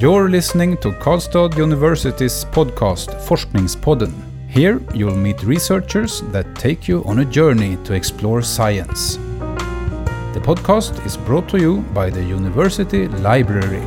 You're 0.00 0.30
listening 0.30 0.78
to 0.78 0.92
Karlstad 0.92 1.58
University's 1.58 2.46
podcast 2.46 3.10
Forskningspodden. 3.28 4.10
Here 4.48 4.80
you'll 4.94 5.14
meet 5.14 5.42
researchers 5.42 6.22
that 6.32 6.46
take 6.54 6.88
you 6.88 7.04
on 7.04 7.18
a 7.18 7.24
journey 7.26 7.76
to 7.84 7.92
explore 7.92 8.40
science. 8.40 9.18
The 10.32 10.40
podcast 10.40 11.04
is 11.04 11.18
brought 11.18 11.50
to 11.50 11.58
you 11.58 11.82
by 11.92 12.08
the 12.08 12.24
University 12.24 13.08
Library. 13.08 13.84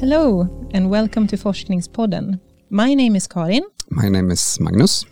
Hello 0.00 0.48
and 0.74 0.90
welcome 0.90 1.28
to 1.28 1.36
Forskningspodden. 1.36 2.40
My 2.68 2.94
name 2.94 3.14
is 3.14 3.28
Karin. 3.28 3.62
My 3.90 4.08
name 4.08 4.32
is 4.32 4.58
Magnus. 4.58 5.04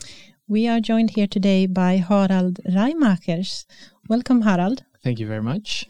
We 0.49 0.69
are 0.69 0.81
joined 0.81 1.11
here 1.11 1.27
today 1.27 1.67
by 1.67 1.97
Harald 1.97 2.61
Reimakers. 2.69 3.65
Welcome, 4.09 4.43
Harald. 4.43 4.85
Thank 5.03 5.19
you 5.19 5.27
very 5.27 5.43
much. 5.43 5.87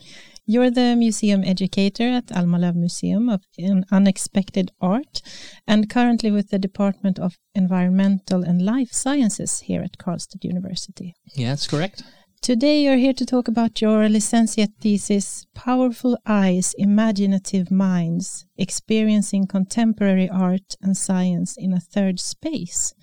You're 0.46 0.70
the 0.70 0.94
museum 0.96 1.44
educator 1.44 2.04
at 2.04 2.34
Alma 2.34 2.58
Löv 2.58 2.76
Museum 2.76 3.28
of 3.28 3.42
Unexpected 3.90 4.70
Art 4.80 5.20
and 5.66 5.90
currently 5.90 6.30
with 6.30 6.48
the 6.48 6.58
Department 6.58 7.18
of 7.18 7.36
Environmental 7.54 8.42
and 8.42 8.62
Life 8.62 8.92
Sciences 8.92 9.60
here 9.60 9.82
at 9.82 9.98
Karlstad 9.98 10.44
University. 10.44 11.14
Yeah, 11.34 11.50
that's 11.50 11.66
correct. 11.66 12.04
Today 12.40 12.84
you're 12.84 12.96
here 12.96 13.12
to 13.14 13.26
talk 13.26 13.48
about 13.48 13.82
your 13.82 14.08
licentiate 14.08 14.70
thesis, 14.80 15.46
Powerful 15.54 16.16
Eyes, 16.24 16.74
Imaginative 16.78 17.70
Minds, 17.70 18.46
Experiencing 18.56 19.46
Contemporary 19.48 20.30
Art 20.30 20.76
and 20.80 20.96
Science 20.96 21.56
in 21.58 21.72
a 21.72 21.80
Third 21.80 22.20
Space. 22.20 22.94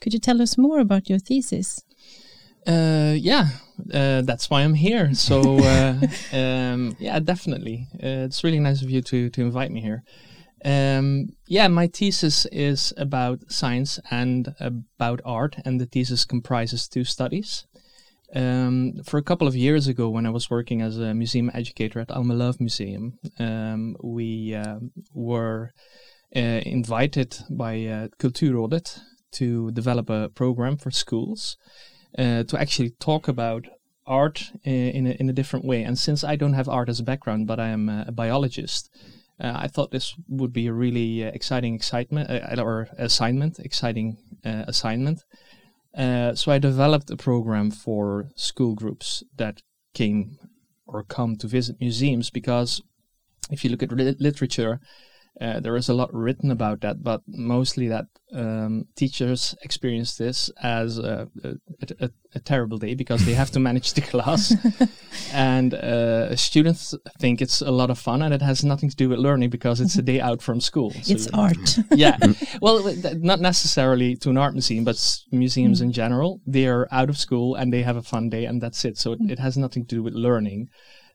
Could 0.00 0.12
you 0.12 0.20
tell 0.20 0.42
us 0.42 0.58
more 0.58 0.78
about 0.78 1.08
your 1.08 1.20
thesis? 1.20 1.80
Uh, 2.66 3.14
yeah, 3.16 3.48
uh, 3.92 4.22
that's 4.22 4.48
why 4.48 4.62
I'm 4.62 4.74
here. 4.74 5.14
So, 5.14 5.58
uh, 5.64 5.98
um, 6.32 6.96
yeah, 6.98 7.18
definitely. 7.18 7.88
Uh, 7.94 8.26
it's 8.26 8.44
really 8.44 8.60
nice 8.60 8.82
of 8.82 8.90
you 8.90 9.02
to, 9.02 9.30
to 9.30 9.40
invite 9.40 9.70
me 9.70 9.80
here. 9.80 10.02
Um, 10.64 11.30
yeah, 11.46 11.66
my 11.68 11.88
thesis 11.88 12.46
is 12.52 12.92
about 12.96 13.50
science 13.50 13.98
and 14.10 14.54
about 14.60 15.20
art, 15.24 15.56
and 15.64 15.80
the 15.80 15.86
thesis 15.86 16.24
comprises 16.24 16.88
two 16.88 17.04
studies. 17.04 17.66
Um, 18.34 18.94
for 19.04 19.18
a 19.18 19.22
couple 19.22 19.46
of 19.46 19.56
years 19.56 19.88
ago, 19.88 20.08
when 20.08 20.24
I 20.24 20.30
was 20.30 20.48
working 20.48 20.80
as 20.80 20.98
a 20.98 21.12
museum 21.12 21.50
educator 21.52 21.98
at 21.98 22.10
Alma 22.10 22.34
Löv 22.34 22.60
Museum, 22.60 23.18
um, 23.38 23.96
we 24.02 24.54
uh, 24.54 24.78
were 25.12 25.72
uh, 26.34 26.38
invited 26.64 27.36
by 27.50 27.84
uh, 27.84 28.08
Kulturrådet 28.18 29.00
to 29.32 29.70
develop 29.72 30.08
a 30.08 30.28
program 30.28 30.76
for 30.76 30.90
schools 30.90 31.56
uh, 32.18 32.44
to 32.44 32.60
actually 32.60 32.90
talk 32.90 33.28
about 33.28 33.66
art 34.06 34.52
in 34.64 35.06
a, 35.06 35.10
in 35.10 35.28
a 35.28 35.32
different 35.32 35.64
way. 35.64 35.82
And 35.82 35.98
since 35.98 36.24
I 36.24 36.36
don't 36.36 36.54
have 36.54 36.68
art 36.68 36.88
as 36.88 37.00
a 37.00 37.04
background, 37.04 37.46
but 37.46 37.60
I 37.60 37.68
am 37.68 37.88
a, 37.88 38.12
biologist, 38.12 38.90
uh, 39.40 39.52
I 39.54 39.68
thought 39.68 39.90
this 39.90 40.14
would 40.28 40.52
be 40.52 40.66
a 40.66 40.72
really 40.72 41.24
uh, 41.24 41.28
exciting 41.28 41.74
excitement 41.74 42.30
uh, 42.30 42.62
or 42.62 42.88
assignment, 42.98 43.58
exciting 43.58 44.18
uh, 44.44 44.64
assignment. 44.66 45.24
Uh, 45.96 46.34
so 46.34 46.50
I 46.50 46.58
developed 46.58 47.10
a 47.10 47.16
program 47.16 47.70
for 47.70 48.30
school 48.34 48.74
groups 48.74 49.22
that 49.36 49.62
came 49.94 50.38
or 50.86 51.02
come 51.02 51.36
to 51.36 51.46
visit 51.46 51.76
museums 51.80 52.30
because 52.30 52.82
if 53.50 53.64
you 53.64 53.70
look 53.70 53.82
at 53.82 53.92
li- 53.92 54.16
literature, 54.18 54.80
uh, 55.40 55.60
there 55.60 55.76
is 55.76 55.88
a 55.88 55.94
lot 55.94 56.12
written 56.12 56.50
about 56.50 56.82
that, 56.82 57.02
but 57.02 57.22
mostly 57.26 57.88
that 57.88 58.06
um, 58.34 58.86
teachers 58.96 59.54
experience 59.62 60.16
this 60.16 60.50
as 60.62 60.98
a, 60.98 61.28
a, 61.42 61.54
a, 62.00 62.10
a, 62.34 62.40
terrible 62.40 62.78
day 62.78 62.94
because 62.94 63.24
they 63.24 63.32
have 63.32 63.50
to 63.50 63.60
manage 63.60 63.94
the 63.94 64.02
class, 64.02 64.54
and 65.32 65.72
uh, 65.74 66.36
students 66.36 66.94
think 67.18 67.40
it's 67.40 67.62
a 67.62 67.70
lot 67.70 67.90
of 67.90 67.98
fun, 67.98 68.20
and 68.20 68.34
it 68.34 68.42
has 68.42 68.62
nothing 68.62 68.90
to 68.90 68.96
do 68.96 69.08
with 69.08 69.18
learning 69.18 69.48
because 69.48 69.80
it's 69.80 69.96
a 69.96 70.02
day 70.02 70.20
out 70.20 70.42
from 70.42 70.60
school. 70.60 70.90
So 71.02 71.14
it's 71.14 71.28
art. 71.28 71.78
yeah, 71.92 72.18
well, 72.60 72.94
not 73.14 73.40
necessarily 73.40 74.16
to 74.16 74.30
an 74.30 74.36
art 74.36 74.52
museum, 74.52 74.84
but 74.84 74.96
museums 75.30 75.80
mm. 75.80 75.84
in 75.84 75.92
general. 75.92 76.40
They 76.46 76.66
are 76.66 76.88
out 76.92 77.08
of 77.08 77.16
school 77.16 77.54
and 77.54 77.72
they 77.72 77.82
have 77.82 77.96
a 77.96 78.02
fun 78.02 78.28
day, 78.28 78.44
and 78.44 78.62
that's 78.62 78.84
it. 78.84 78.98
So 78.98 79.12
it, 79.12 79.20
it 79.28 79.38
has 79.38 79.56
nothing 79.56 79.86
to 79.86 79.96
do 79.96 80.02
with 80.02 80.14
learning 80.14 80.68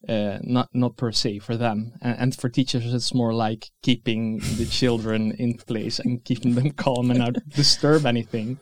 uh, 0.08 0.38
not 0.42 0.70
not 0.74 0.98
per 0.98 1.12
se 1.12 1.40
for 1.40 1.58
them. 1.58 1.94
And, 2.02 2.20
and, 2.20 2.36
for 2.36 2.50
teachers 2.50 2.94
it's 2.94 3.14
more 3.14 3.34
like 3.34 3.72
keeping 3.82 4.40
the 4.40 4.66
children 4.70 5.32
in 5.32 5.56
place 5.56 6.00
and 6.00 6.24
keeping 6.24 6.56
them 6.56 6.72
calm 6.72 7.10
and 7.10 7.20
not 7.20 7.36
disturb 7.50 8.06
anything. 8.06 8.60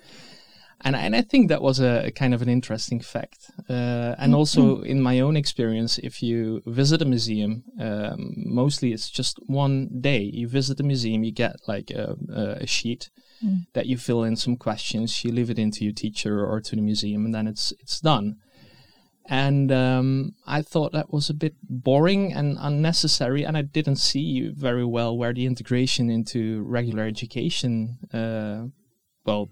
And, 0.82 0.96
and 0.96 1.16
I 1.16 1.22
think 1.22 1.50
that 1.50 1.62
was 1.62 1.80
a, 1.80 2.08
a 2.08 2.12
kind 2.12 2.34
of 2.34 2.42
an 2.42 2.50
interesting 2.50 3.00
fact. 3.00 3.50
Uh, 3.70 4.14
and 4.18 4.32
mm-hmm. 4.32 4.36
also 4.36 4.82
in 4.82 5.02
my 5.02 5.20
own 5.20 5.36
experience 5.36 5.98
if 5.98 6.22
you 6.22 6.62
visit 6.66 7.02
a 7.02 7.06
museum 7.06 7.64
um, 7.80 8.34
mostly 8.36 8.94
it's 8.94 9.10
just 9.10 9.40
one 9.48 9.90
day. 10.02 10.20
You 10.20 10.48
visit 10.48 10.78
the 10.78 10.84
museum 10.84 11.24
you 11.24 11.32
get 11.32 11.56
like 11.68 11.92
a, 11.92 12.16
a 12.62 12.68
sheet 12.68 13.10
mm. 13.44 13.66
that 13.74 13.88
you 13.88 13.98
fill 13.98 14.24
in 14.24 14.36
some 14.36 14.58
questions 14.58 15.24
you 15.24 15.32
leave 15.32 15.50
it 15.50 15.60
into 15.60 15.84
your 15.84 15.94
teacher 15.94 16.46
or 16.46 16.62
to 16.62 16.76
the 16.76 16.82
museum 16.82 17.26
and 17.26 17.34
then 17.34 17.48
it's 17.48 17.74
it's 17.80 18.00
done 18.00 18.38
and 19.28 19.72
um, 19.72 20.36
I 20.46 20.62
thought 20.62 20.92
that 20.92 21.12
was 21.12 21.30
a 21.30 21.34
bit 21.34 21.56
boring 21.64 22.32
and 22.34 22.58
unnecessary, 22.60 23.44
and 23.44 23.58
I 23.58 23.64
didn't 23.64 23.96
see 23.96 24.50
very 24.50 24.86
well 24.86 25.18
where 25.18 25.34
the 25.34 25.46
integration 25.48 26.10
into 26.10 26.64
regular 26.64 27.04
education, 27.04 27.98
uh, 28.14 28.68
well, 29.26 29.50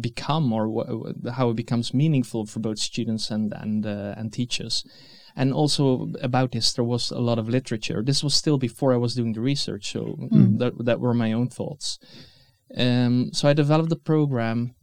become 0.00 0.52
or 0.52 0.66
wh- 0.66 1.30
how 1.30 1.50
it 1.50 1.56
becomes 1.56 1.94
meaningful 1.94 2.46
for 2.46 2.60
both 2.60 2.78
students 2.78 3.30
and 3.30 3.52
and 3.52 3.84
uh, 3.84 4.14
and 4.16 4.32
teachers. 4.32 4.84
And 5.36 5.52
also 5.52 6.12
about 6.20 6.52
this, 6.52 6.72
there 6.72 6.84
was 6.84 7.10
a 7.10 7.20
lot 7.20 7.38
of 7.38 7.48
literature. 7.48 8.02
This 8.02 8.24
was 8.24 8.34
still 8.34 8.58
before 8.58 8.92
I 8.94 8.98
was 8.98 9.14
doing 9.14 9.34
the 9.34 9.40
research, 9.40 9.92
so 9.92 10.16
mm. 10.18 10.58
that 10.58 10.84
that 10.84 11.00
were 11.00 11.14
my 11.14 11.32
own 11.32 11.48
thoughts. 11.48 11.98
Um, 12.74 13.30
so 13.34 13.46
I 13.46 13.52
developed 13.52 13.92
a 13.92 13.96
program 13.96 14.74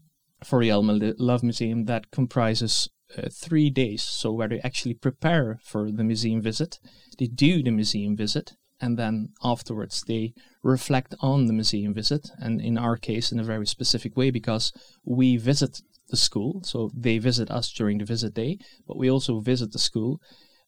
for 0.44 0.62
the 0.62 0.70
Alma 0.72 0.94
Löv 0.94 1.42
Museum 1.42 1.86
that 1.86 2.12
comprises 2.12 2.90
uh, 3.18 3.30
three 3.32 3.70
days. 3.70 4.04
So 4.04 4.32
where 4.32 4.48
they 4.48 4.60
actually 4.60 4.96
prepare 4.96 5.60
for 5.64 5.92
the 5.92 6.04
museum 6.04 6.42
visit, 6.42 6.80
they 7.18 7.28
do 7.28 7.64
the 7.64 7.72
museum 7.72 8.16
visit, 8.16 8.54
and 8.80 8.98
then 8.98 9.30
afterwards 9.44 10.04
they 10.08 10.34
reflect 10.64 11.16
on 11.20 11.48
the 11.48 11.54
museum 11.54 11.94
visit. 11.94 12.30
And 12.40 12.62
in 12.62 12.78
our 12.78 12.98
case, 12.98 13.32
in 13.32 13.40
a 13.40 13.44
very 13.44 13.66
specific 13.66 14.16
way, 14.16 14.32
because 14.32 14.72
we 15.04 15.38
visit 15.38 15.82
the 16.10 16.18
school, 16.18 16.62
so 16.64 16.90
they 16.96 17.18
visit 17.18 17.52
us 17.52 17.72
during 17.72 18.00
the 18.00 18.06
visit 18.06 18.34
day, 18.34 18.58
but 18.88 18.98
we 18.98 19.10
also 19.10 19.40
visit 19.40 19.72
the 19.72 19.80
school 19.80 20.20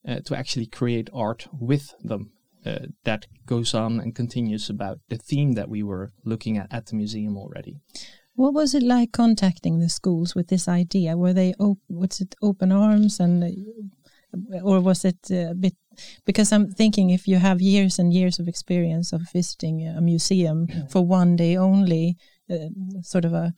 uh, 0.07 0.19
to 0.25 0.35
actually 0.35 0.67
create 0.67 1.09
art 1.13 1.47
with 1.51 1.93
them. 2.01 2.31
Uh, 2.63 2.85
that 3.05 3.25
goes 3.47 3.73
on 3.73 3.99
and 3.99 4.13
continues 4.13 4.69
about 4.69 4.99
the 5.09 5.17
theme 5.17 5.53
that 5.53 5.67
we 5.67 5.81
were 5.81 6.11
looking 6.23 6.57
at 6.59 6.71
at 6.71 6.85
the 6.85 6.95
museum 6.95 7.35
already. 7.35 7.77
What 8.41 8.55
was 8.55 8.73
it 8.73 8.81
like 8.81 9.11
contacting 9.11 9.77
the 9.77 9.87
schools 9.87 10.33
with 10.33 10.47
this 10.47 10.67
idea? 10.67 11.15
Were 11.15 11.31
they 11.31 11.53
op- 11.59 11.77
was 11.89 12.21
it 12.21 12.33
open 12.41 12.71
arms 12.71 13.19
and 13.19 13.43
or 14.63 14.79
was 14.79 15.05
it 15.05 15.29
a 15.29 15.53
bit 15.53 15.75
because 16.25 16.51
I'm 16.51 16.71
thinking 16.71 17.11
if 17.11 17.27
you 17.27 17.37
have 17.37 17.61
years 17.61 17.99
and 17.99 18.11
years 18.11 18.39
of 18.39 18.47
experience 18.47 19.13
of 19.13 19.21
visiting 19.31 19.87
a 19.87 20.01
museum 20.01 20.65
yeah. 20.67 20.87
for 20.87 21.05
one 21.05 21.35
day 21.35 21.55
only, 21.55 22.17
uh, 22.49 22.69
sort 23.03 23.25
of 23.25 23.33
a, 23.33 23.53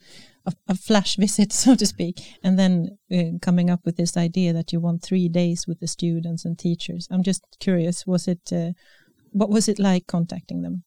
a, 0.46 0.52
a 0.68 0.76
flash 0.76 1.16
visit, 1.24 1.54
so 1.54 1.76
to 1.76 1.86
speak, 1.86 2.20
and 2.44 2.60
then 2.60 2.98
uh, 3.10 3.38
coming 3.42 3.70
up 3.70 3.86
with 3.86 3.96
this 3.96 4.18
idea 4.18 4.52
that 4.52 4.74
you 4.74 4.82
want 4.82 5.02
three 5.02 5.30
days 5.30 5.66
with 5.66 5.80
the 5.80 5.88
students 5.88 6.44
and 6.44 6.60
teachers. 6.60 7.08
I'm 7.10 7.24
just 7.24 7.46
curious. 7.62 8.06
Was 8.06 8.28
it 8.28 8.52
uh, 8.52 8.72
what 9.32 9.50
was 9.50 9.70
it 9.70 9.80
like 9.80 10.08
contacting 10.08 10.62
them? 10.62 10.84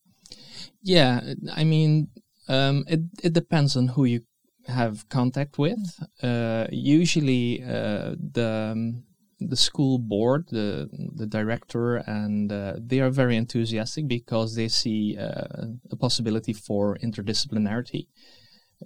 Yeah, 0.83 1.21
I 1.55 1.65
mean, 1.65 2.09
um, 2.49 2.85
it 2.89 3.01
it 3.23 3.33
depends 3.33 3.77
on 3.77 3.89
who 3.89 4.05
you 4.05 4.21
have 4.67 5.09
contact 5.09 5.59
with. 5.59 5.79
Uh, 6.23 6.67
usually, 6.71 7.63
uh, 7.63 8.15
the 8.33 8.73
um, 8.73 9.05
the 9.39 9.57
school 9.57 9.99
board, 9.99 10.47
the 10.51 10.89
the 11.15 11.27
director, 11.27 11.97
and 11.97 12.53
uh, 12.53 12.75
they 12.79 13.01
are 13.01 13.11
very 13.11 13.37
enthusiastic 13.37 14.09
because 14.09 14.55
they 14.55 14.69
see 14.69 15.17
uh, 15.19 15.67
a 15.91 15.97
possibility 15.97 16.53
for 16.53 16.97
interdisciplinarity. 16.99 18.07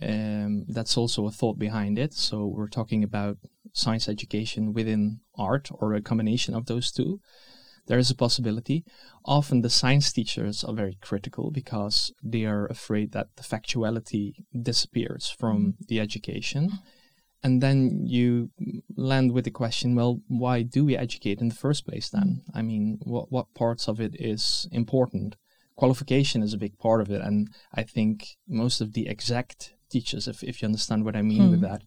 Um, 0.00 0.66
that's 0.68 0.96
also 0.96 1.26
a 1.26 1.32
thought 1.32 1.58
behind 1.58 1.98
it. 1.98 2.14
So 2.14 2.46
we're 2.46 2.68
talking 2.68 3.02
about 3.02 3.38
science 3.72 4.08
education 4.08 4.72
within 4.72 5.20
art, 5.36 5.68
or 5.72 5.94
a 5.94 6.02
combination 6.02 6.54
of 6.54 6.66
those 6.66 6.90
two 6.92 7.20
there 7.90 7.98
is 7.98 8.08
a 8.08 8.14
possibility. 8.14 8.84
Often 9.24 9.62
the 9.62 9.68
science 9.68 10.12
teachers 10.12 10.62
are 10.62 10.72
very 10.72 10.96
critical 11.00 11.50
because 11.50 12.12
they 12.22 12.44
are 12.44 12.66
afraid 12.66 13.10
that 13.12 13.34
the 13.34 13.42
factuality 13.42 14.44
disappears 14.62 15.28
from 15.28 15.56
mm-hmm. 15.58 15.84
the 15.88 15.98
education. 15.98 16.70
And 17.42 17.60
then 17.60 18.06
you 18.06 18.50
land 18.96 19.32
with 19.32 19.44
the 19.44 19.50
question, 19.50 19.96
well, 19.96 20.20
why 20.28 20.62
do 20.62 20.84
we 20.84 20.96
educate 20.96 21.40
in 21.40 21.48
the 21.48 21.62
first 21.66 21.84
place 21.84 22.08
then? 22.08 22.42
Mm-hmm. 22.42 22.58
I 22.58 22.62
mean, 22.62 22.98
what, 23.02 23.32
what 23.32 23.54
parts 23.54 23.88
of 23.88 24.00
it 24.00 24.14
is 24.20 24.68
important? 24.70 25.34
Qualification 25.74 26.44
is 26.44 26.54
a 26.54 26.58
big 26.64 26.78
part 26.78 27.00
of 27.00 27.10
it. 27.10 27.22
And 27.22 27.48
I 27.74 27.82
think 27.82 28.36
most 28.46 28.80
of 28.80 28.92
the 28.92 29.08
exact 29.08 29.74
teachers, 29.90 30.28
if, 30.28 30.44
if 30.44 30.62
you 30.62 30.66
understand 30.66 31.04
what 31.04 31.16
I 31.16 31.22
mean 31.22 31.50
with 31.50 31.58
hmm. 31.58 31.66
that, 31.66 31.82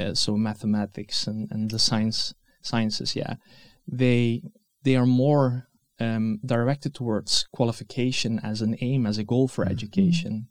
uh, 0.00 0.14
so 0.14 0.34
mathematics 0.38 1.26
and, 1.26 1.46
and 1.50 1.70
the 1.70 1.78
science 1.78 2.32
sciences, 2.62 3.14
yeah, 3.14 3.34
they 3.86 4.42
they 4.86 4.94
are 4.94 5.06
more 5.26 5.66
um, 5.98 6.38
directed 6.46 6.94
towards 6.94 7.46
qualification 7.52 8.38
as 8.38 8.62
an 8.62 8.76
aim, 8.80 9.04
as 9.04 9.18
a 9.18 9.24
goal 9.24 9.48
for 9.48 9.64
education, 9.66 10.46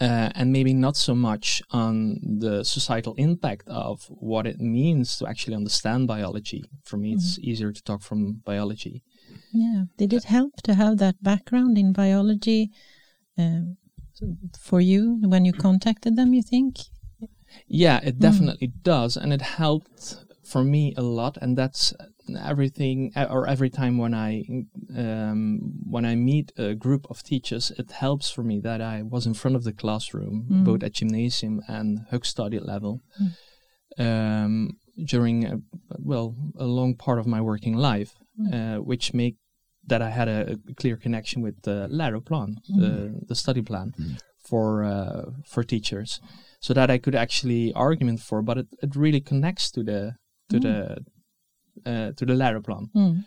uh, 0.00 0.30
and 0.36 0.52
maybe 0.52 0.72
not 0.72 0.96
so 0.96 1.12
much 1.12 1.60
on 1.72 2.20
the 2.44 2.62
societal 2.62 3.14
impact 3.14 3.66
of 3.66 4.06
what 4.10 4.46
it 4.46 4.60
means 4.60 5.18
to 5.18 5.26
actually 5.26 5.56
understand 5.56 6.06
biology. 6.06 6.62
For 6.84 6.96
me, 6.96 7.14
it's 7.14 7.36
easier 7.40 7.72
to 7.72 7.82
talk 7.82 8.02
from 8.02 8.42
biology. 8.44 9.02
Yeah. 9.52 9.82
Did 9.96 10.12
it 10.12 10.24
help 10.24 10.52
to 10.62 10.74
have 10.74 10.98
that 10.98 11.16
background 11.20 11.76
in 11.76 11.92
biology 11.92 12.70
um, 13.36 13.76
for 14.68 14.80
you 14.80 15.20
when 15.24 15.44
you 15.44 15.52
contacted 15.52 16.14
them, 16.14 16.32
you 16.32 16.42
think? 16.42 16.76
Yeah, 17.66 17.98
it 18.04 18.20
definitely 18.20 18.70
does, 18.82 19.16
and 19.16 19.32
it 19.32 19.42
helped 19.42 20.27
for 20.52 20.62
me 20.64 20.94
a 20.96 21.02
lot. 21.02 21.34
And 21.42 21.56
that's 21.58 21.94
everything, 22.52 23.12
or 23.16 23.46
every 23.54 23.70
time 23.70 23.94
when 24.02 24.14
I 24.14 24.44
um, 24.96 25.40
when 25.94 26.04
I 26.04 26.14
meet 26.14 26.52
a 26.56 26.74
group 26.74 27.06
of 27.10 27.22
teachers, 27.22 27.72
it 27.78 27.90
helps 27.90 28.30
for 28.34 28.42
me 28.50 28.60
that 28.60 28.80
I 28.80 29.02
was 29.14 29.26
in 29.26 29.34
front 29.34 29.56
of 29.56 29.64
the 29.64 29.72
classroom, 29.72 30.46
both 30.64 30.82
at 30.82 30.94
gymnasium 30.94 31.60
and 31.68 31.88
högstadie 32.10 32.64
level, 32.64 33.00
um, 33.98 34.70
during 35.12 35.44
a, 35.46 35.56
well 36.10 36.34
a 36.58 36.64
long 36.78 36.94
part 36.94 37.18
of 37.18 37.26
my 37.26 37.40
working 37.40 37.76
life, 37.76 38.12
uh, 38.52 38.76
which 38.90 39.14
make 39.14 39.36
that 39.86 40.02
I 40.02 40.10
had 40.10 40.28
a, 40.28 40.40
a 40.70 40.74
clear 40.74 40.96
connection 40.96 41.42
with 41.42 41.62
the 41.62 41.88
läroplan, 41.90 42.56
the, 42.68 43.20
the 43.28 43.34
study 43.34 43.62
plan 43.62 43.92
for 44.48 44.84
uh, 44.84 45.22
for 45.46 45.62
teachers, 45.64 46.20
so 46.60 46.74
that 46.74 46.90
I 46.90 46.98
could 46.98 47.14
actually 47.14 47.72
argument 47.74 48.20
for. 48.20 48.42
But 48.42 48.58
it, 48.58 48.66
it 48.82 48.96
really 48.96 49.20
connects 49.20 49.70
to 49.72 49.82
the 49.82 50.14
to 50.48 50.60
the 50.60 51.04
uh, 51.86 52.12
to 52.12 52.26
the 52.26 52.34
läroplan. 52.34 52.90
Mm. 52.94 53.24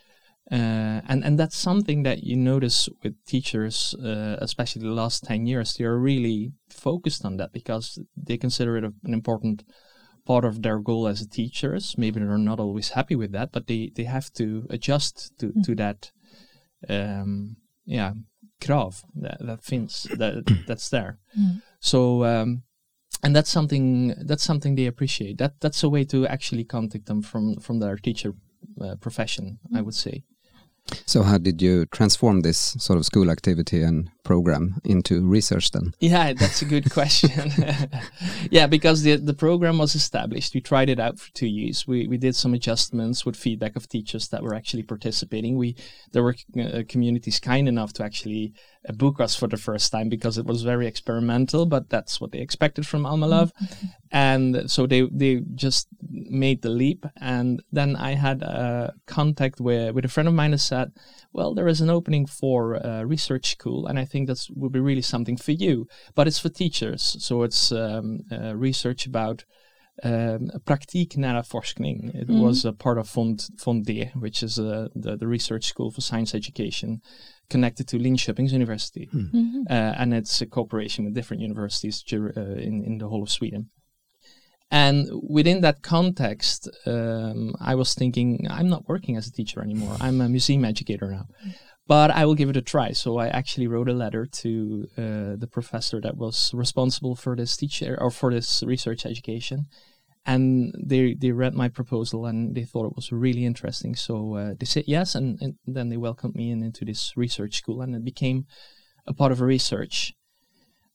Uh, 0.51 1.01
and 1.07 1.23
and 1.23 1.39
that's 1.39 1.56
something 1.56 2.03
that 2.03 2.23
you 2.23 2.35
notice 2.35 2.89
with 3.03 3.13
teachers, 3.25 3.95
uh, 4.03 4.35
especially 4.41 4.81
the 4.81 4.89
last 4.89 5.23
ten 5.23 5.45
years. 5.45 5.73
They 5.73 5.85
are 5.85 5.97
really 5.97 6.51
focused 6.69 7.23
on 7.25 7.38
that 7.38 7.53
because 7.53 8.00
they 8.18 8.38
consider 8.38 8.77
it 8.77 8.83
a, 8.83 8.94
an 9.03 9.13
important 9.13 9.63
part 10.25 10.45
of 10.45 10.62
their 10.62 10.79
goal 10.79 11.07
as 11.07 11.25
teachers. 11.27 11.95
Maybe 11.97 12.19
they're 12.19 12.38
not 12.38 12.59
always 12.59 12.89
happy 12.89 13.15
with 13.15 13.31
that, 13.31 13.51
but 13.51 13.68
they, 13.68 13.91
they 13.95 14.03
have 14.03 14.31
to 14.33 14.68
adjust 14.69 15.31
to, 15.39 15.53
to 15.63 15.75
that, 15.75 16.12
um, 16.89 17.57
yeah, 17.85 18.13
krav 18.62 19.03
that 19.15 19.38
that 19.39 19.63
finns 19.63 20.03
that 20.18 20.45
that's 20.68 20.89
there. 20.89 21.19
So 21.79 22.23
um, 22.23 22.63
and 23.23 23.35
that's 23.35 23.50
something 23.50 24.15
that's 24.25 24.44
something 24.44 24.75
they 24.75 24.88
appreciate. 24.88 25.38
That 25.38 25.59
that's 25.62 25.83
a 25.83 25.89
way 25.89 26.03
to 26.06 26.27
actually 26.27 26.63
contact 26.63 27.06
them 27.06 27.21
from 27.21 27.57
from 27.57 27.79
their 27.79 27.97
teacher 27.97 28.33
uh, 28.79 28.95
profession. 28.95 29.59
I 29.73 29.81
would 29.81 29.95
say. 29.95 30.23
So 31.06 31.23
how 31.23 31.38
did 31.38 31.62
you 31.62 31.85
transform 31.85 32.41
this 32.41 32.57
sort 32.57 32.97
of 32.97 33.06
school 33.06 33.29
activity 33.29 33.81
and 33.81 34.09
program 34.23 34.81
into 34.83 35.21
research 35.21 35.71
then? 35.71 35.94
Yeah, 36.00 36.33
that's 36.33 36.62
a 36.62 36.65
good 36.65 36.91
question. 36.91 37.51
yeah, 38.51 38.68
because 38.68 39.03
the 39.03 39.15
the 39.15 39.33
program 39.33 39.77
was 39.77 39.95
established, 39.95 40.53
we 40.53 40.62
tried 40.62 40.89
it 40.89 41.00
out 41.00 41.19
for 41.19 41.31
two 41.33 41.47
years. 41.47 41.88
We 41.88 42.07
we 42.07 42.18
did 42.18 42.35
some 42.35 42.53
adjustments 42.53 43.25
with 43.25 43.35
feedback 43.35 43.75
of 43.75 43.88
teachers 43.88 44.27
that 44.29 44.44
were 44.44 44.56
actually 44.56 44.83
participating. 44.83 45.57
We 45.57 45.75
there 46.12 46.23
were 46.23 46.35
uh, 46.59 46.83
communities 46.88 47.39
kind 47.39 47.68
enough 47.68 47.94
to 47.94 48.03
actually 48.03 48.53
book 48.89 49.18
for 49.30 49.48
the 49.48 49.57
first 49.57 49.92
time 49.92 50.10
because 50.10 50.38
it 50.38 50.45
was 50.45 50.63
very 50.63 50.88
experimental, 50.88 51.66
but 51.66 51.89
that's 51.89 52.19
what 52.19 52.31
they 52.31 52.39
expected 52.39 52.88
from 52.88 53.06
Alma 53.06 53.28
Löv. 53.28 53.51
And 54.12 54.69
so 54.69 54.88
they 54.88 55.07
they 55.12 55.42
just 55.56 55.88
made 56.10 56.62
the 56.62 56.69
leap, 56.69 57.06
and 57.18 57.62
then 57.72 57.95
I 57.95 58.16
had 58.16 58.42
a 58.42 58.94
contact 59.06 59.62
with 59.62 59.94
with 59.94 60.06
a 60.06 60.10
friend 60.10 60.28
of 60.28 60.33
mine 60.33 60.51
who 60.51 60.57
said, 60.57 60.92
"Well, 61.31 61.54
there 61.54 61.68
is 61.68 61.81
an 61.81 61.89
opening 61.89 62.25
for 62.25 62.75
a 62.75 63.06
research 63.06 63.51
school, 63.51 63.88
and 63.88 64.00
I 64.00 64.06
think 64.06 64.28
that 64.28 64.45
would 64.56 64.72
be 64.72 64.80
really 64.80 65.04
something 65.04 65.38
for 65.38 65.51
you. 65.51 65.88
But 66.16 66.28
it's 66.28 66.39
for 66.39 66.50
teachers, 66.50 67.16
so 67.19 67.44
it's 67.44 67.72
um, 67.72 68.22
uh, 68.31 68.56
research 68.56 69.06
about." 69.06 69.45
Um, 70.04 70.50
praktiknära 70.66 71.45
forskning. 71.45 72.12
It 72.16 72.30
was 72.30 72.66
a 72.66 72.74
part 72.74 72.98
of 72.98 73.10
Fond, 73.10 73.45
FontD, 73.57 74.16
which 74.16 74.42
is 74.42 74.57
uh, 74.57 74.88
the, 74.95 75.18
the 75.18 75.28
research 75.28 75.66
school 75.66 75.92
for 75.92 76.01
science 76.01 76.33
education 76.33 77.01
connected 77.51 77.86
to 77.89 77.98
Linköping's 78.06 78.53
University. 78.62 79.06
Uh, 79.69 79.94
and 80.00 80.13
it's 80.19 80.42
a 80.42 80.48
cooperation 80.56 81.06
with 81.06 81.13
different 81.13 81.42
universities 81.50 81.98
dur- 82.09 82.33
uh, 82.36 82.68
in, 82.68 82.75
in 82.88 82.98
the 82.98 83.07
whole 83.09 83.24
of 83.24 83.30
Sweden. 83.30 83.69
And 84.71 84.98
within 85.38 85.62
that 85.62 85.81
context, 85.81 86.69
um, 86.86 87.53
I 87.71 87.74
was 87.81 87.94
thinking, 87.94 88.27
I'm 88.57 88.69
not 88.69 88.88
working 88.88 89.18
as 89.18 89.27
a 89.27 89.31
teacher 89.39 89.59
anymore. 89.62 89.95
I'm 90.00 90.21
a 90.21 90.30
museum 90.30 90.63
educator 90.63 91.12
now. 91.12 91.25
But 91.88 92.09
I 92.19 92.25
will 92.25 92.36
give 92.36 92.50
it 92.50 92.62
a 92.63 92.68
try. 92.74 92.94
So 92.94 93.09
I 93.18 93.27
actually 93.39 93.68
wrote 93.68 93.89
a 93.89 94.00
letter 94.04 94.24
to 94.44 94.51
uh, 94.97 95.36
the 95.44 95.50
professor 95.57 96.00
that 96.01 96.15
was 96.15 96.54
responsible 96.54 97.15
for 97.24 97.36
this 97.36 97.57
teacher 97.57 97.97
or 98.04 98.12
for 98.12 98.30
this 98.31 98.63
research 98.63 99.06
education. 99.06 99.65
And 100.25 100.73
they, 100.77 101.15
they 101.15 101.31
read 101.31 101.56
my 101.56 101.68
proposal 101.68 102.27
and 102.27 102.53
they 102.56 102.63
thought 102.63 102.85
it 102.85 102.95
was 102.95 103.12
really 103.12 103.44
interesting. 103.44 103.95
So 103.95 104.35
uh, 104.35 104.53
they 104.59 104.68
said 104.68 104.83
yes. 104.85 105.15
And, 105.15 105.39
and 105.41 105.56
then 105.65 105.89
they 105.89 105.97
welcomed 105.97 106.35
me 106.35 106.51
in 106.51 106.62
into 106.62 106.85
this 106.85 107.13
research 107.18 107.57
school 107.57 107.81
and 107.81 107.95
it 107.95 108.06
became 108.06 108.45
a 109.07 109.13
part 109.13 109.31
of 109.31 109.41
a 109.41 109.45
research. 109.45 110.13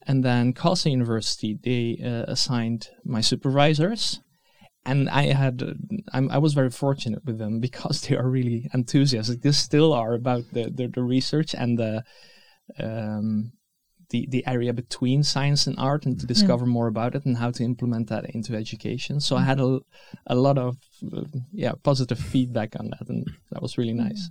And 0.06 0.25
then 0.25 0.52
Karlstad 0.52 0.93
University, 0.93 1.58
they 1.61 2.00
uh, 2.02 2.31
assigned 2.31 2.88
my 3.05 3.20
supervisors. 3.20 4.20
And 4.84 5.11
I 5.11 5.32
had, 5.32 5.61
I'm, 6.12 6.31
I 6.31 6.38
was 6.38 6.55
very 6.55 6.70
fortunate 6.70 7.25
with 7.25 7.38
them 7.38 7.58
because 7.58 8.00
they 8.08 8.17
are 8.17 8.28
really 8.28 8.70
enthusiastic. 8.73 9.43
They 9.43 9.50
still 9.50 9.93
are 9.93 10.14
about 10.14 10.44
the, 10.52 10.70
the, 10.70 10.87
the 10.87 11.02
research 11.02 11.55
and 11.55 11.76
the, 11.76 12.05
um, 12.78 13.52
the, 14.11 14.26
the 14.31 14.47
area 14.47 14.73
between 14.73 15.23
science 15.23 15.67
and 15.67 15.79
art 15.79 16.06
and 16.06 16.19
to 16.20 16.26
discover 16.26 16.67
more 16.67 16.87
about 16.87 17.14
it 17.14 17.25
and 17.25 17.37
how 17.37 17.50
to 17.50 17.64
implement 17.64 18.08
that 18.08 18.25
into 18.31 18.55
education. 18.55 19.20
So 19.20 19.37
I 19.37 19.43
had 19.43 19.61
a, 19.61 19.81
a 20.26 20.35
lot 20.35 20.58
of, 20.58 20.76
uh, 21.12 21.23
yeah, 21.53 21.73
positive 21.82 22.19
feedback 22.19 22.76
on 22.79 22.91
that. 22.91 23.08
And 23.08 23.26
that 23.50 23.62
was 23.62 23.79
really 23.79 23.94
nice. 23.94 24.31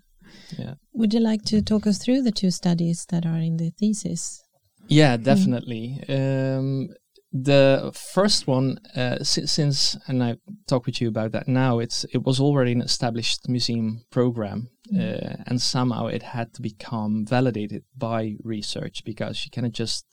Yeah. 0.58 0.76
Would 0.94 1.14
you 1.14 1.20
like 1.20 1.44
to 1.46 1.62
talk 1.62 1.88
us 1.88 1.98
through 1.98 2.24
the 2.24 2.32
two 2.32 2.52
studies 2.52 3.06
that 3.10 3.26
are 3.26 3.38
in 3.38 3.58
the 3.58 3.72
thesis? 3.72 4.44
Yeah, 4.88 5.18
definitely. 5.18 6.04
Um, 6.08 6.90
the 7.32 7.92
first 8.14 8.48
one, 8.48 8.78
uh, 8.96 9.24
si- 9.24 9.46
since 9.46 9.98
and 10.08 10.24
I 10.24 10.38
talk 10.68 10.86
with 10.86 11.02
you 11.02 11.10
about 11.10 11.32
that 11.34 11.48
now, 11.48 11.80
it's 11.80 12.06
it 12.14 12.24
was 12.24 12.40
already 12.40 12.72
an 12.72 12.82
established 12.82 13.50
museum 13.50 14.06
program, 14.10 14.70
uh, 14.94 15.44
and 15.48 15.62
somehow 15.62 16.08
it 16.08 16.24
had 16.24 16.54
to 16.54 16.62
become 16.62 17.26
validated 17.26 17.84
by 17.98 18.36
research 18.44 19.04
because 19.04 19.44
you 19.46 19.52
cannot 19.52 19.72
just 19.72 20.06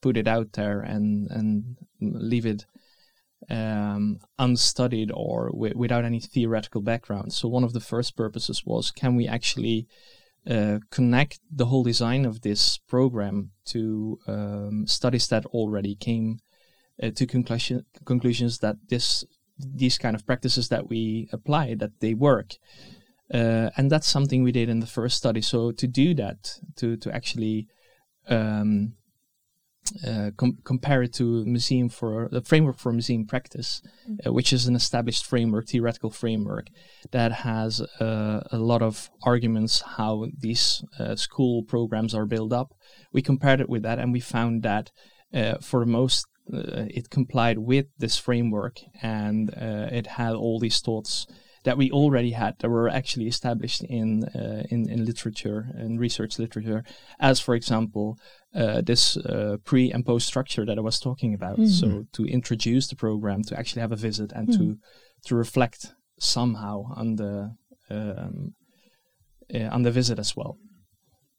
put 0.00 0.16
it 0.16 0.26
out 0.26 0.52
there 0.52 0.80
and 0.80 1.30
and 1.30 1.76
leave 2.00 2.46
it 2.46 2.66
um, 3.50 4.18
unstudied 4.38 5.10
or 5.14 5.50
wi- 5.50 5.76
without 5.76 6.04
any 6.04 6.20
theoretical 6.20 6.80
background. 6.80 7.32
So 7.32 7.48
one 7.48 7.64
of 7.64 7.72
the 7.72 7.80
first 7.80 8.16
purposes 8.16 8.62
was 8.64 8.90
can 8.90 9.16
we 9.16 9.26
actually 9.26 9.86
uh, 10.48 10.78
connect 10.90 11.40
the 11.50 11.66
whole 11.66 11.84
design 11.84 12.24
of 12.24 12.42
this 12.42 12.78
program 12.78 13.52
to 13.66 14.18
um, 14.26 14.86
studies 14.86 15.28
that 15.28 15.46
already 15.46 15.94
came 15.94 16.38
uh, 17.02 17.10
to 17.10 17.26
conclusion, 17.26 17.84
conclusions 18.04 18.58
that 18.58 18.76
this 18.88 19.24
these 19.58 19.98
kind 19.98 20.16
of 20.16 20.26
practices 20.26 20.68
that 20.68 20.88
we 20.88 21.28
apply 21.32 21.74
that 21.74 22.00
they 22.00 22.14
work 22.14 22.56
uh, 23.32 23.70
and 23.76 23.90
that's 23.90 24.06
something 24.06 24.42
we 24.42 24.52
did 24.52 24.68
in 24.68 24.80
the 24.80 24.86
first 24.86 25.16
study 25.16 25.40
so 25.40 25.72
to 25.72 25.86
do 25.86 26.14
that 26.14 26.58
to 26.76 26.96
to 26.96 27.14
actually 27.14 27.66
um, 28.28 28.94
uh, 30.06 30.30
com- 30.36 30.58
compare 30.64 31.02
it 31.02 31.12
to 31.12 31.44
museum 31.44 31.88
for 31.88 32.28
the 32.30 32.40
framework 32.40 32.78
for 32.78 32.92
museum 32.92 33.26
practice, 33.26 33.82
uh, 34.24 34.32
which 34.32 34.52
is 34.52 34.66
an 34.66 34.76
established 34.76 35.26
framework, 35.26 35.68
theoretical 35.68 36.10
framework 36.10 36.68
that 37.10 37.32
has 37.32 37.80
uh, 38.00 38.40
a 38.50 38.58
lot 38.58 38.80
of 38.80 39.10
arguments 39.24 39.82
how 39.96 40.26
these 40.38 40.84
uh, 40.98 41.16
school 41.16 41.62
programs 41.62 42.14
are 42.14 42.26
built 42.26 42.52
up. 42.52 42.74
We 43.12 43.22
compared 43.22 43.60
it 43.60 43.68
with 43.68 43.82
that, 43.82 43.98
and 43.98 44.12
we 44.12 44.20
found 44.20 44.62
that 44.62 44.90
uh, 45.34 45.54
for 45.60 45.80
the 45.80 45.90
most 45.90 46.26
uh, 46.52 46.86
it 46.88 47.10
complied 47.10 47.58
with 47.58 47.86
this 47.98 48.16
framework, 48.16 48.78
and 49.02 49.50
it 49.50 50.06
had 50.06 50.34
all 50.34 50.58
these 50.58 50.80
thoughts 50.80 51.26
that 51.64 51.76
we 51.76 51.90
already 51.90 52.32
had 52.32 52.58
that 52.58 52.68
were 52.68 52.88
actually 52.88 53.28
established 53.28 53.82
in 53.84 54.24
uh, 54.24 54.62
in, 54.70 54.88
in 54.90 55.04
literature 55.04 55.68
and 55.74 56.00
research 56.00 56.38
literature, 56.38 56.84
as 57.20 57.40
for 57.40 57.54
example 57.54 58.18
uh, 58.54 58.80
this 58.80 59.16
uh, 59.16 59.56
pre 59.64 59.90
and 59.92 60.04
post 60.04 60.26
structure 60.26 60.66
that 60.66 60.78
I 60.78 60.82
was 60.82 60.98
talking 60.98 61.34
about. 61.34 61.58
So 61.66 62.06
to 62.12 62.24
introduce 62.24 62.88
the 62.88 62.96
program, 62.96 63.42
to 63.44 63.58
actually 63.58 63.82
have 63.82 63.92
a 63.92 63.96
visit, 63.96 64.32
and 64.32 64.52
to 64.52 64.78
to 65.26 65.34
reflect 65.36 65.94
somehow 66.18 66.84
on 66.96 67.16
the 67.16 67.56
um, 67.90 68.54
uh, 69.54 69.68
on 69.70 69.82
the 69.82 69.90
visit 69.90 70.18
as 70.18 70.36
well. 70.36 70.58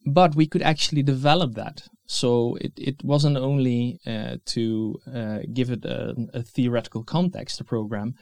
but 0.06 0.34
we 0.34 0.46
could 0.46 0.62
actually 0.62 1.02
develop 1.02 1.54
that. 1.54 1.88
So 2.06 2.58
it, 2.60 2.72
it 2.76 3.02
wasn't 3.02 3.38
only 3.38 4.00
uh, 4.06 4.36
to 4.46 5.00
uh, 5.12 5.38
give 5.52 5.70
it 5.70 5.84
a, 5.84 6.14
a, 6.34 6.42
theoretical 6.42 7.02
context, 7.02 7.56
the 7.58 7.64
program, 7.64 8.14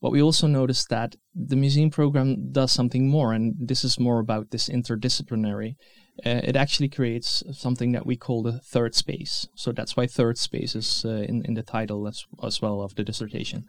but 0.00 0.12
we 0.12 0.22
also 0.22 0.46
noticed 0.46 0.88
that 0.88 1.16
the 1.34 1.56
museum 1.56 1.90
program 1.90 2.52
does 2.52 2.72
something 2.72 3.08
more, 3.08 3.32
and 3.32 3.54
this 3.58 3.84
is 3.84 4.00
more 4.00 4.18
about 4.18 4.50
this 4.50 4.68
interdisciplinary. 4.68 5.76
Uh, 6.24 6.40
it 6.44 6.56
actually 6.56 6.88
creates 6.88 7.42
something 7.52 7.92
that 7.92 8.06
we 8.06 8.16
call 8.16 8.42
the 8.42 8.60
third 8.60 8.94
space. 8.94 9.46
So 9.54 9.72
that's 9.72 9.96
why 9.96 10.06
third 10.06 10.38
space 10.38 10.74
is 10.74 11.04
uh, 11.04 11.24
in, 11.28 11.42
in 11.44 11.54
the 11.54 11.62
title 11.62 12.06
as, 12.08 12.24
as 12.42 12.60
well 12.60 12.82
of 12.82 12.94
the 12.94 13.04
dissertation. 13.04 13.64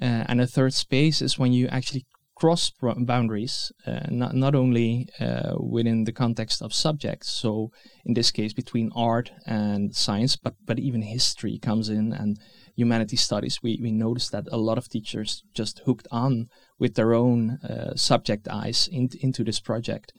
Uh, 0.00 0.24
and 0.28 0.40
a 0.40 0.46
third 0.46 0.74
space 0.74 1.20
is 1.20 1.38
when 1.38 1.52
you 1.52 1.66
actually 1.68 2.06
cross 2.34 2.72
boundaries, 2.80 3.70
uh, 3.86 4.00
not, 4.10 4.34
not 4.34 4.54
only 4.54 5.08
uh, 5.20 5.54
within 5.60 6.04
the 6.04 6.12
context 6.12 6.62
of 6.62 6.72
subjects, 6.72 7.30
so 7.30 7.70
in 8.04 8.14
this 8.14 8.30
case 8.30 8.52
between 8.52 8.90
art 8.96 9.30
and 9.46 9.94
science, 9.94 10.36
but, 10.36 10.54
but 10.64 10.78
even 10.78 11.02
history 11.02 11.58
comes 11.58 11.88
in 11.88 12.12
and 12.12 12.38
humanities 12.76 13.20
studies. 13.20 13.62
We, 13.62 13.78
we 13.82 13.90
noticed 13.92 14.32
that 14.32 14.48
a 14.50 14.56
lot 14.56 14.78
of 14.78 14.88
teachers 14.88 15.44
just 15.54 15.82
hooked 15.84 16.08
on 16.10 16.48
with 16.78 16.94
their 16.94 17.14
own 17.14 17.58
uh, 17.58 17.94
subject 17.96 18.48
eyes 18.48 18.88
in, 18.90 19.10
into 19.20 19.44
this 19.44 19.60
project. 19.60 20.12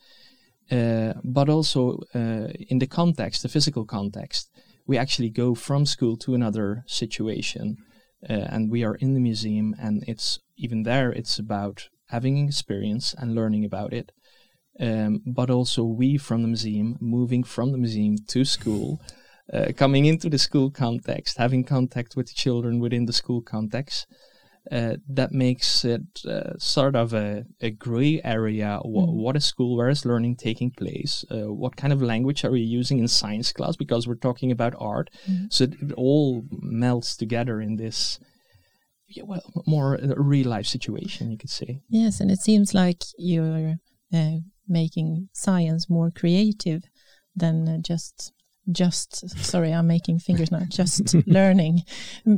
Uh, 0.71 1.13
but 1.23 1.49
also 1.49 1.99
uh, 2.15 2.47
in 2.69 2.79
the 2.79 2.87
context, 2.87 3.43
the 3.43 3.49
physical 3.49 3.85
context, 3.85 4.49
we 4.87 4.97
actually 4.97 5.29
go 5.29 5.55
from 5.55 5.85
school 5.85 6.17
to 6.17 6.33
another 6.33 6.83
situation. 6.87 7.77
Uh, 8.29 8.33
and 8.49 8.71
we 8.71 8.85
are 8.85 8.95
in 8.95 9.13
the 9.13 9.19
museum, 9.19 9.75
and 9.77 10.03
it's 10.07 10.39
even 10.55 10.83
there, 10.83 11.11
it's 11.11 11.37
about 11.37 11.89
having 12.07 12.37
an 12.37 12.47
experience 12.47 13.13
and 13.17 13.35
learning 13.35 13.65
about 13.65 13.91
it. 13.91 14.13
Um, 14.79 15.21
but 15.25 15.49
also 15.49 15.83
we 15.83 16.17
from 16.17 16.41
the 16.41 16.47
museum, 16.47 16.97
moving 16.99 17.43
from 17.43 17.71
the 17.71 17.77
museum 17.77 18.15
to 18.27 18.45
school, 18.45 19.01
uh, 19.53 19.71
coming 19.75 20.05
into 20.05 20.29
the 20.29 20.37
school 20.37 20.71
context, 20.71 21.37
having 21.37 21.63
contact 21.63 22.15
with 22.15 22.27
the 22.27 22.33
children 22.33 22.79
within 22.79 23.05
the 23.05 23.13
school 23.13 23.41
context, 23.41 24.07
uh, 24.71 24.95
that 25.09 25.31
makes 25.31 25.83
it 25.83 26.01
uh, 26.25 26.57
sort 26.57 26.95
of 26.95 27.13
a, 27.13 27.45
a 27.61 27.69
gray 27.69 28.21
area. 28.23 28.79
Mm. 28.83 29.13
What 29.13 29.35
is 29.35 29.45
school? 29.45 29.75
Where 29.75 29.89
is 29.89 30.05
learning 30.05 30.37
taking 30.37 30.71
place? 30.71 31.25
Uh, 31.29 31.53
what 31.53 31.75
kind 31.75 31.91
of 31.91 32.01
language 32.01 32.45
are 32.45 32.51
we 32.51 32.61
using 32.61 32.99
in 32.99 33.07
science 33.07 33.51
class? 33.51 33.75
Because 33.75 34.07
we're 34.07 34.15
talking 34.15 34.51
about 34.51 34.73
art. 34.79 35.09
Mm. 35.29 35.51
So 35.51 35.65
it, 35.65 35.73
it, 35.81 35.91
all 35.93 36.45
melts 36.49 37.17
together 37.17 37.59
in 37.61 37.75
this 37.75 38.19
yeah, 39.09 39.23
well, 39.25 39.43
more 39.67 39.95
a 39.95 40.21
real 40.21 40.47
life 40.47 40.65
situation, 40.65 41.29
you 41.29 41.37
could 41.37 41.49
say. 41.49 41.81
Yes, 41.89 42.19
and 42.19 42.31
it 42.31 42.39
seems 42.39 42.73
like 42.73 43.03
you're 43.17 43.75
uh, 44.13 44.37
making 44.67 45.29
science 45.33 45.89
more 45.89 46.09
creative 46.09 46.83
than 47.35 47.67
uh, 47.67 47.77
just 47.79 48.31
just 48.71 49.29
sorry 49.43 49.71
i'm 49.71 49.87
making 49.87 50.19
fingers 50.19 50.51
now 50.51 50.61
just 50.69 51.13
learning 51.27 51.81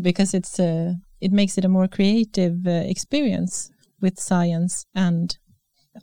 because 0.02 0.34
it's 0.34 0.60
uh, 0.60 0.94
it 1.22 1.32
makes 1.32 1.58
it 1.58 1.66
a 1.66 1.70
more 1.70 1.88
creative 1.88 2.66
uh, 2.66 2.72
experience 2.72 3.72
with 4.02 4.20
science 4.20 4.86
and 4.96 5.38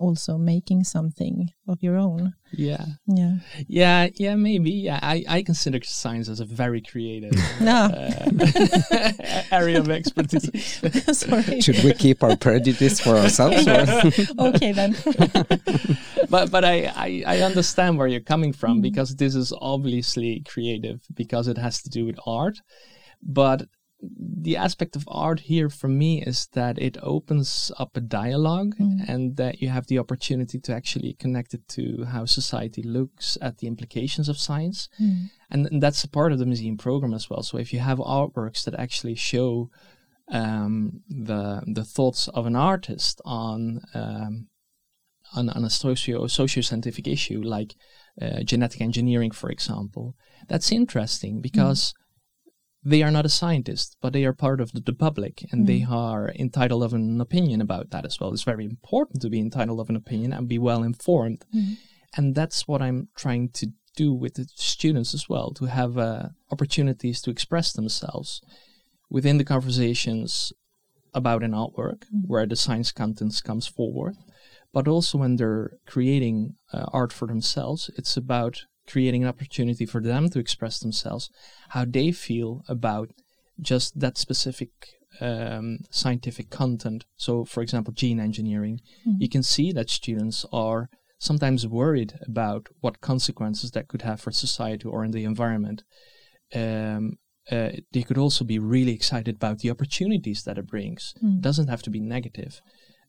also 0.01 0.39
making 0.39 0.85
something 0.85 1.51
of 1.69 1.83
your 1.83 1.97
own. 1.97 2.35
Yeah. 2.53 2.85
Yeah. 3.07 3.37
Yeah. 3.67 4.09
Yeah. 4.15 4.37
Maybe. 4.37 4.71
Yeah. 4.71 4.99
I, 5.03 5.25
I 5.29 5.43
consider 5.43 5.81
science 5.83 6.29
as 6.29 6.41
a 6.41 6.45
very 6.45 6.81
creative 6.81 7.33
no. 7.61 7.87
uh, 7.87 9.13
area 9.53 9.79
of 9.79 9.91
expertise. 9.91 10.81
Sorry. 11.19 11.61
Should 11.61 11.83
we 11.83 11.95
keep 11.95 12.23
our 12.23 12.37
prejudice 12.37 13.01
for 13.01 13.17
ourselves? 13.17 13.67
okay 14.39 14.73
then. 14.73 14.97
but 16.29 16.51
but 16.51 16.65
I, 16.65 16.93
I, 16.95 17.25
I 17.27 17.41
understand 17.41 17.99
where 17.99 18.09
you're 18.09 18.21
coming 18.21 18.53
from 18.53 18.79
mm. 18.79 18.83
because 18.83 19.17
this 19.17 19.35
is 19.35 19.53
obviously 19.61 20.41
creative 20.47 21.01
because 21.15 21.49
it 21.49 21.59
has 21.59 21.83
to 21.83 21.91
do 21.91 22.05
with 22.07 22.19
art. 22.27 22.59
But 23.23 23.63
the 24.03 24.57
aspect 24.57 24.97
of 24.97 25.05
art 25.07 25.41
here 25.41 25.69
for 25.69 25.87
me 25.87 26.23
is 26.23 26.49
that 26.53 26.79
it 26.79 26.97
opens 27.03 27.71
up 27.79 27.97
a 27.97 28.01
dialogue 28.01 28.75
mm. 28.77 28.99
and 29.09 29.37
that 29.37 29.63
you 29.63 29.69
have 29.69 29.87
the 29.87 29.99
opportunity 29.99 30.59
to 30.59 30.75
actually 30.75 31.15
connect 31.15 31.55
it 31.55 31.69
to 31.69 32.05
how 32.05 32.25
society 32.25 32.83
looks 32.83 33.39
at 33.41 33.59
the 33.59 33.69
implications 33.69 34.29
of 34.29 34.39
science. 34.39 34.89
Mm. 35.01 35.31
And, 35.51 35.67
and, 35.67 35.83
that's 35.83 36.03
a 36.03 36.09
part 36.09 36.33
of 36.33 36.41
the 36.41 36.47
museum 36.47 36.77
program 36.77 37.15
as 37.15 37.31
well. 37.31 37.43
So 37.43 37.59
if 37.59 37.73
you 37.73 37.79
have 37.79 37.99
artworks 37.99 38.65
that 38.65 38.75
actually 38.75 39.15
show 39.15 39.71
um, 40.29 41.03
the 41.09 41.63
the 41.67 41.85
thoughts 41.85 42.29
of 42.29 42.47
an 42.47 42.57
artist 42.57 43.21
on 43.25 43.83
um, 43.95 44.49
on, 45.35 45.49
on 45.51 45.65
a 45.65 45.71
socio 45.71 46.27
socio 46.27 46.63
scientific 46.63 47.07
issue 47.07 47.41
like 47.43 47.75
uh, 48.21 48.43
genetic 48.43 48.81
engineering, 48.81 49.31
for 49.31 49.51
example, 49.51 50.17
that's 50.49 50.73
interesting 50.73 51.41
because 51.41 51.93
mm 51.93 52.02
they 52.85 53.03
are 53.03 53.11
not 53.11 53.27
a 53.27 53.31
scientist, 53.31 53.97
but 54.01 54.13
they 54.13 54.25
are 54.25 54.33
part 54.33 54.61
of 54.61 54.73
the, 54.73 54.93
public 54.93 55.47
and 55.53 55.65
mm. 55.65 55.67
they 55.67 55.87
are 55.89 56.33
entitled 56.35 56.83
of 56.83 56.93
an 56.93 57.21
opinion 57.21 57.61
about 57.61 57.91
that 57.91 58.05
as 58.05 58.19
well. 58.19 58.33
It's 58.33 58.43
very 58.43 58.65
important 58.65 59.23
to 59.23 59.31
be 59.31 59.41
entitled 59.41 59.81
of 59.81 59.89
an 59.89 59.97
opinion 59.97 60.33
and 60.33 60.49
be 60.49 60.59
well 60.59 60.83
informed. 60.83 61.45
Mm. 61.55 61.77
And 62.17 62.35
that's 62.35 62.67
what 62.67 62.83
I'm 62.83 63.09
trying 63.17 63.51
to 63.51 63.69
do 63.97 64.13
with 64.13 64.35
the 64.35 64.47
students 64.55 65.15
as 65.15 65.29
well, 65.29 65.53
to 65.53 65.67
have 65.67 65.97
uh, 65.97 66.31
opportunities 66.51 67.21
to 67.23 67.31
express 67.31 67.73
themselves 67.73 68.43
within 69.09 69.39
the 69.39 69.45
conversations 69.45 70.53
about 71.15 71.43
an 71.43 71.53
artwork 71.53 72.05
mm. 72.13 72.27
where 72.27 72.47
the 72.47 72.57
science 72.57 72.91
contents 72.91 73.41
comes 73.41 73.67
forward. 73.67 74.17
But 74.73 74.89
also 74.89 75.19
when 75.19 75.37
they're 75.37 75.73
creating 75.87 76.57
uh, 76.73 76.87
art 76.93 77.13
for 77.13 77.29
themselves, 77.29 77.91
it's 77.97 78.17
about 78.17 78.65
creating 78.87 79.23
an 79.23 79.29
opportunity 79.29 79.87
for 79.87 80.01
them 80.01 80.29
to 80.31 80.39
express 80.39 80.79
themselves, 80.79 81.31
how 81.71 81.85
they 81.85 82.13
feel 82.13 82.63
about 82.69 83.11
just 83.61 84.01
that 84.01 84.19
specific 84.19 84.71
um, 85.21 85.79
scientific 85.91 86.51
content. 86.51 87.05
So, 87.17 87.45
for 87.45 87.63
example, 87.63 87.93
gene 87.93 88.21
engineering, 88.21 88.81
mm-hmm. 89.07 89.21
you 89.21 89.29
can 89.29 89.43
see 89.43 89.73
that 89.73 89.91
students 89.91 90.45
are 90.53 90.89
sometimes 91.19 91.67
worried 91.67 92.15
about 92.27 92.69
what 92.81 93.01
consequences 93.01 93.71
that 93.73 93.89
could 93.89 94.03
have 94.03 94.21
for 94.21 94.33
society 94.33 94.87
or 94.89 95.05
in 95.05 95.13
the 95.13 95.25
environment. 95.25 95.85
Um, 96.55 97.19
uh, 97.51 97.71
they 97.93 98.03
could 98.03 98.19
also 98.19 98.45
be 98.45 98.59
really 98.59 98.93
excited 98.93 99.37
about 99.37 99.59
the 99.59 99.71
opportunities 99.71 100.45
that 100.45 100.59
it 100.59 100.67
brings. 100.67 101.15
Mm. 101.23 101.39
It 101.39 101.41
doesn't 101.43 101.69
have 101.69 101.83
to 101.83 101.91
be 101.91 102.01
negative. 102.01 102.61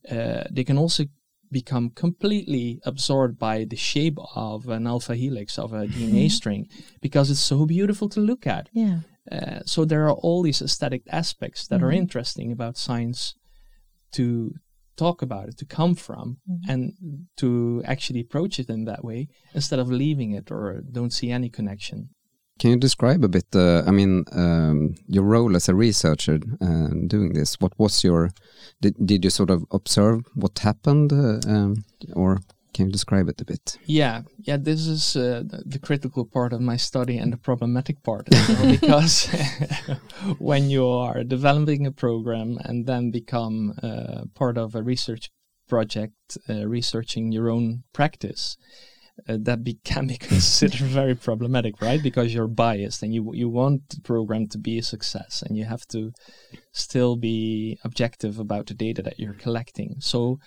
Uh, 0.09 0.43
they 0.51 0.63
can 0.63 0.77
also 0.77 1.05
become 1.53 1.91
completely 1.91 2.81
absorbed 2.85 3.39
by 3.39 3.63
the 3.63 3.77
shape 3.77 4.17
of 4.35 4.67
an 4.67 4.85
alpha 4.87 5.15
helix 5.15 5.57
of 5.57 5.71
a 5.71 5.87
DNA 5.87 6.29
string 6.29 6.67
because 7.01 7.29
it's 7.31 7.39
so 7.39 7.65
beautiful 7.65 8.09
to 8.09 8.19
look 8.19 8.45
at. 8.45 8.67
Yeah. 8.73 8.99
Uh, 9.31 9.59
so 9.65 9.85
there 9.85 10.03
are 10.03 10.11
all 10.13 10.43
these 10.43 10.61
aesthetic 10.61 11.03
aspects 11.09 11.67
that 11.67 11.77
mm-hmm. 11.77 11.85
are 11.85 11.91
interesting 11.91 12.51
about 12.51 12.77
science 12.77 13.35
to 14.11 14.53
talk 14.97 15.21
about 15.21 15.49
it, 15.49 15.57
to 15.57 15.65
come 15.65 15.95
from, 15.95 16.37
mm-hmm. 16.49 16.69
and 16.69 16.93
to 17.37 17.81
actually 17.85 18.19
approach 18.19 18.59
it 18.59 18.69
in 18.69 18.85
that 18.85 19.03
way 19.03 19.27
instead 19.53 19.79
of 19.79 19.89
leaving 19.89 20.33
it 20.33 20.51
or 20.51 20.81
don't 20.91 21.13
see 21.13 21.31
any 21.31 21.49
connection. 21.49 22.09
Can 22.59 22.69
you 22.69 22.77
describe 22.77 23.23
a 23.23 23.27
bit? 23.27 23.47
Uh, 23.55 23.83
I 23.85 23.91
mean, 23.91 24.25
um, 24.31 24.95
your 25.07 25.23
role 25.23 25.55
as 25.55 25.67
a 25.69 25.75
researcher 25.75 26.39
uh, 26.61 26.89
doing 27.07 27.33
this. 27.33 27.59
What 27.59 27.73
was 27.77 28.03
your? 28.03 28.29
Did 28.81 28.95
did 29.05 29.23
you 29.23 29.29
sort 29.29 29.49
of 29.49 29.65
observe 29.71 30.21
what 30.35 30.59
happened, 30.59 31.11
uh, 31.11 31.39
um, 31.47 31.83
or 32.13 32.39
can 32.73 32.87
you 32.87 32.91
describe 32.91 33.29
it 33.29 33.41
a 33.41 33.45
bit? 33.45 33.77
Yeah, 33.85 34.21
yeah. 34.39 34.57
This 34.57 34.87
is 34.87 35.15
uh, 35.15 35.43
the 35.65 35.79
critical 35.79 36.25
part 36.25 36.53
of 36.53 36.61
my 36.61 36.77
study 36.77 37.17
and 37.17 37.33
the 37.33 37.37
problematic 37.37 38.03
part 38.03 38.27
well, 38.31 38.71
because 38.79 39.27
when 40.39 40.69
you 40.69 40.87
are 40.87 41.23
developing 41.23 41.85
a 41.85 41.91
program 41.91 42.57
and 42.63 42.85
then 42.85 43.11
become 43.11 43.73
uh, 43.81 44.25
part 44.35 44.57
of 44.57 44.75
a 44.75 44.83
research 44.83 45.31
project, 45.67 46.37
uh, 46.49 46.67
researching 46.67 47.31
your 47.31 47.49
own 47.49 47.83
practice 47.93 48.57
uh, 49.27 49.37
that 49.41 49.63
be, 49.63 49.79
can 49.83 50.07
be 50.07 50.17
considered 50.31 50.79
very 50.79 51.15
problematic, 51.15 51.81
right? 51.81 52.01
Because 52.01 52.33
you're 52.33 52.47
biased 52.47 53.03
and 53.03 53.13
you 53.13 53.31
you 53.33 53.49
want 53.49 53.89
the 53.89 54.01
program 54.01 54.47
to 54.49 54.57
be 54.57 54.77
a 54.77 54.83
success, 54.83 55.43
and 55.45 55.57
you 55.57 55.65
have 55.65 55.87
to 55.87 56.11
still 56.71 57.15
be 57.15 57.77
objective 57.83 58.39
about 58.39 58.67
the 58.67 58.73
data 58.73 59.01
that 59.03 59.19
you're 59.19 59.33
collecting. 59.33 59.95
So 59.99 60.39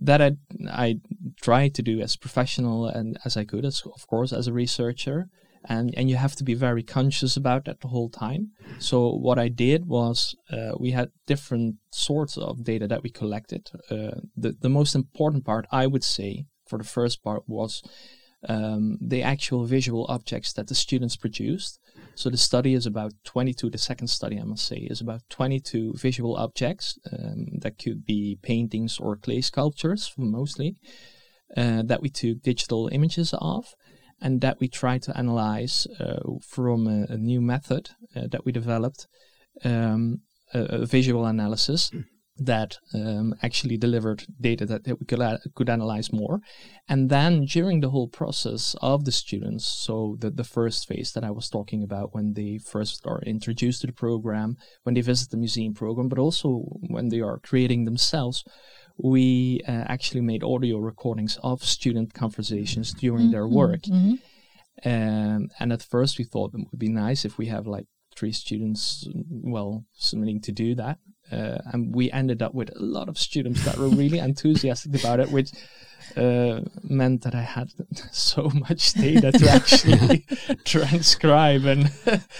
that 0.00 0.20
I 0.20 0.32
I 0.70 0.96
try 1.40 1.68
to 1.68 1.82
do 1.82 2.00
as 2.00 2.16
professional 2.16 2.86
and 2.86 3.18
as 3.24 3.36
I 3.36 3.44
could, 3.44 3.64
as 3.64 3.82
of 3.84 4.06
course 4.06 4.32
as 4.32 4.46
a 4.46 4.52
researcher, 4.52 5.28
and 5.64 5.94
and 5.96 6.08
you 6.10 6.16
have 6.16 6.36
to 6.36 6.44
be 6.44 6.54
very 6.54 6.82
conscious 6.82 7.36
about 7.36 7.64
that 7.64 7.80
the 7.80 7.88
whole 7.88 8.10
time. 8.10 8.52
So 8.78 9.10
what 9.10 9.38
I 9.38 9.48
did 9.48 9.86
was 9.86 10.34
uh, 10.50 10.72
we 10.78 10.92
had 10.92 11.10
different 11.26 11.76
sorts 11.90 12.36
of 12.36 12.64
data 12.64 12.86
that 12.88 13.02
we 13.02 13.10
collected. 13.10 13.70
Uh, 13.90 14.20
the 14.36 14.56
the 14.60 14.70
most 14.70 14.94
important 14.94 15.44
part, 15.44 15.66
I 15.70 15.86
would 15.86 16.04
say, 16.04 16.46
for 16.66 16.78
the 16.78 16.84
first 16.84 17.22
part 17.22 17.42
was 17.46 17.82
um, 18.48 18.98
the 19.00 19.22
actual 19.22 19.64
visual 19.64 20.06
objects 20.08 20.52
that 20.54 20.68
the 20.68 20.74
students 20.74 21.16
produced. 21.16 21.80
So 22.14 22.30
the 22.30 22.36
study 22.36 22.74
is 22.74 22.86
about 22.86 23.12
22, 23.24 23.70
the 23.70 23.78
second 23.78 24.08
study 24.08 24.38
I 24.38 24.44
must 24.44 24.66
say, 24.66 24.76
is 24.76 25.00
about 25.00 25.22
22 25.30 25.94
visual 25.96 26.36
objects 26.36 26.98
um, 27.12 27.58
that 27.60 27.78
could 27.78 28.04
be 28.04 28.38
paintings 28.42 28.98
or 28.98 29.16
clay 29.16 29.40
sculptures 29.40 30.12
mostly, 30.16 30.76
uh, 31.56 31.82
that 31.82 32.02
we 32.02 32.08
took 32.08 32.42
digital 32.42 32.88
images 32.92 33.34
of. 33.38 33.74
and 34.18 34.40
that 34.40 34.58
we 34.60 34.68
try 34.68 34.96
to 34.96 35.14
analyze 35.14 35.86
uh, 36.00 36.20
from 36.40 36.86
a, 36.86 37.04
a, 37.12 37.18
new 37.18 37.38
method 37.38 37.90
uh, 38.16 38.26
that 38.30 38.46
we 38.46 38.50
developed, 38.50 39.06
um, 39.62 40.22
a, 40.54 40.60
a, 40.60 40.86
visual 40.86 41.26
analysis 41.26 41.90
that 42.38 42.78
um, 42.94 43.34
actually 43.42 43.76
delivered 43.76 44.24
data 44.40 44.66
that, 44.66 44.84
that 44.84 45.00
we 45.00 45.06
could, 45.06 45.20
uh, 45.20 45.38
could 45.54 45.70
analyze 45.70 46.12
more. 46.12 46.40
And 46.88 47.08
then 47.08 47.46
during 47.46 47.80
the 47.80 47.90
whole 47.90 48.08
process 48.08 48.76
of 48.82 49.04
the 49.04 49.12
students, 49.12 49.66
so 49.66 50.16
the, 50.20 50.30
the 50.30 50.44
first 50.44 50.86
phase 50.86 51.12
that 51.12 51.24
I 51.24 51.30
was 51.30 51.48
talking 51.48 51.82
about 51.82 52.14
when 52.14 52.34
they 52.34 52.58
first 52.58 53.06
are 53.06 53.20
introduced 53.22 53.80
to 53.80 53.86
the 53.86 53.92
program, 53.92 54.56
when 54.82 54.94
they 54.94 55.00
visit 55.00 55.30
the 55.30 55.36
museum 55.36 55.74
program, 55.74 56.08
but 56.08 56.18
also 56.18 56.64
when 56.88 57.08
they 57.08 57.20
are 57.20 57.38
creating 57.38 57.84
themselves, 57.84 58.44
we 58.98 59.60
uh, 59.68 59.84
actually 59.88 60.22
made 60.22 60.42
audio 60.42 60.78
recordings 60.78 61.38
of 61.42 61.62
student 61.62 62.14
conversations 62.14 62.92
during 62.92 63.24
mm-hmm. 63.24 63.32
their 63.32 63.48
work. 63.48 63.82
Mm-hmm. 63.82 64.14
Um, 64.84 65.48
and 65.58 65.72
at 65.72 65.82
first 65.82 66.18
we 66.18 66.24
thought 66.24 66.52
it 66.54 66.66
would 66.70 66.78
be 66.78 66.88
nice 66.88 67.24
if 67.24 67.38
we 67.38 67.46
have 67.46 67.66
like 67.66 67.86
three 68.14 68.32
students, 68.32 69.08
well, 69.14 69.84
submitting 69.94 70.40
to 70.42 70.52
do 70.52 70.74
that. 70.74 70.98
Uh, 71.30 71.58
and 71.72 71.94
we 71.94 72.10
ended 72.12 72.42
up 72.42 72.54
with 72.54 72.70
a 72.76 72.82
lot 72.82 73.08
of 73.08 73.18
students 73.18 73.64
that 73.64 73.76
were 73.76 73.88
really 73.88 74.18
enthusiastic 74.18 74.94
about 75.00 75.20
it, 75.20 75.30
which 75.30 75.50
uh, 76.16 76.60
meant 76.82 77.22
that 77.22 77.34
I 77.34 77.42
had 77.42 77.72
so 78.12 78.50
much 78.54 78.92
data 78.94 79.32
to 79.32 79.50
actually 79.50 80.24
transcribe, 80.64 81.64
and 81.64 81.90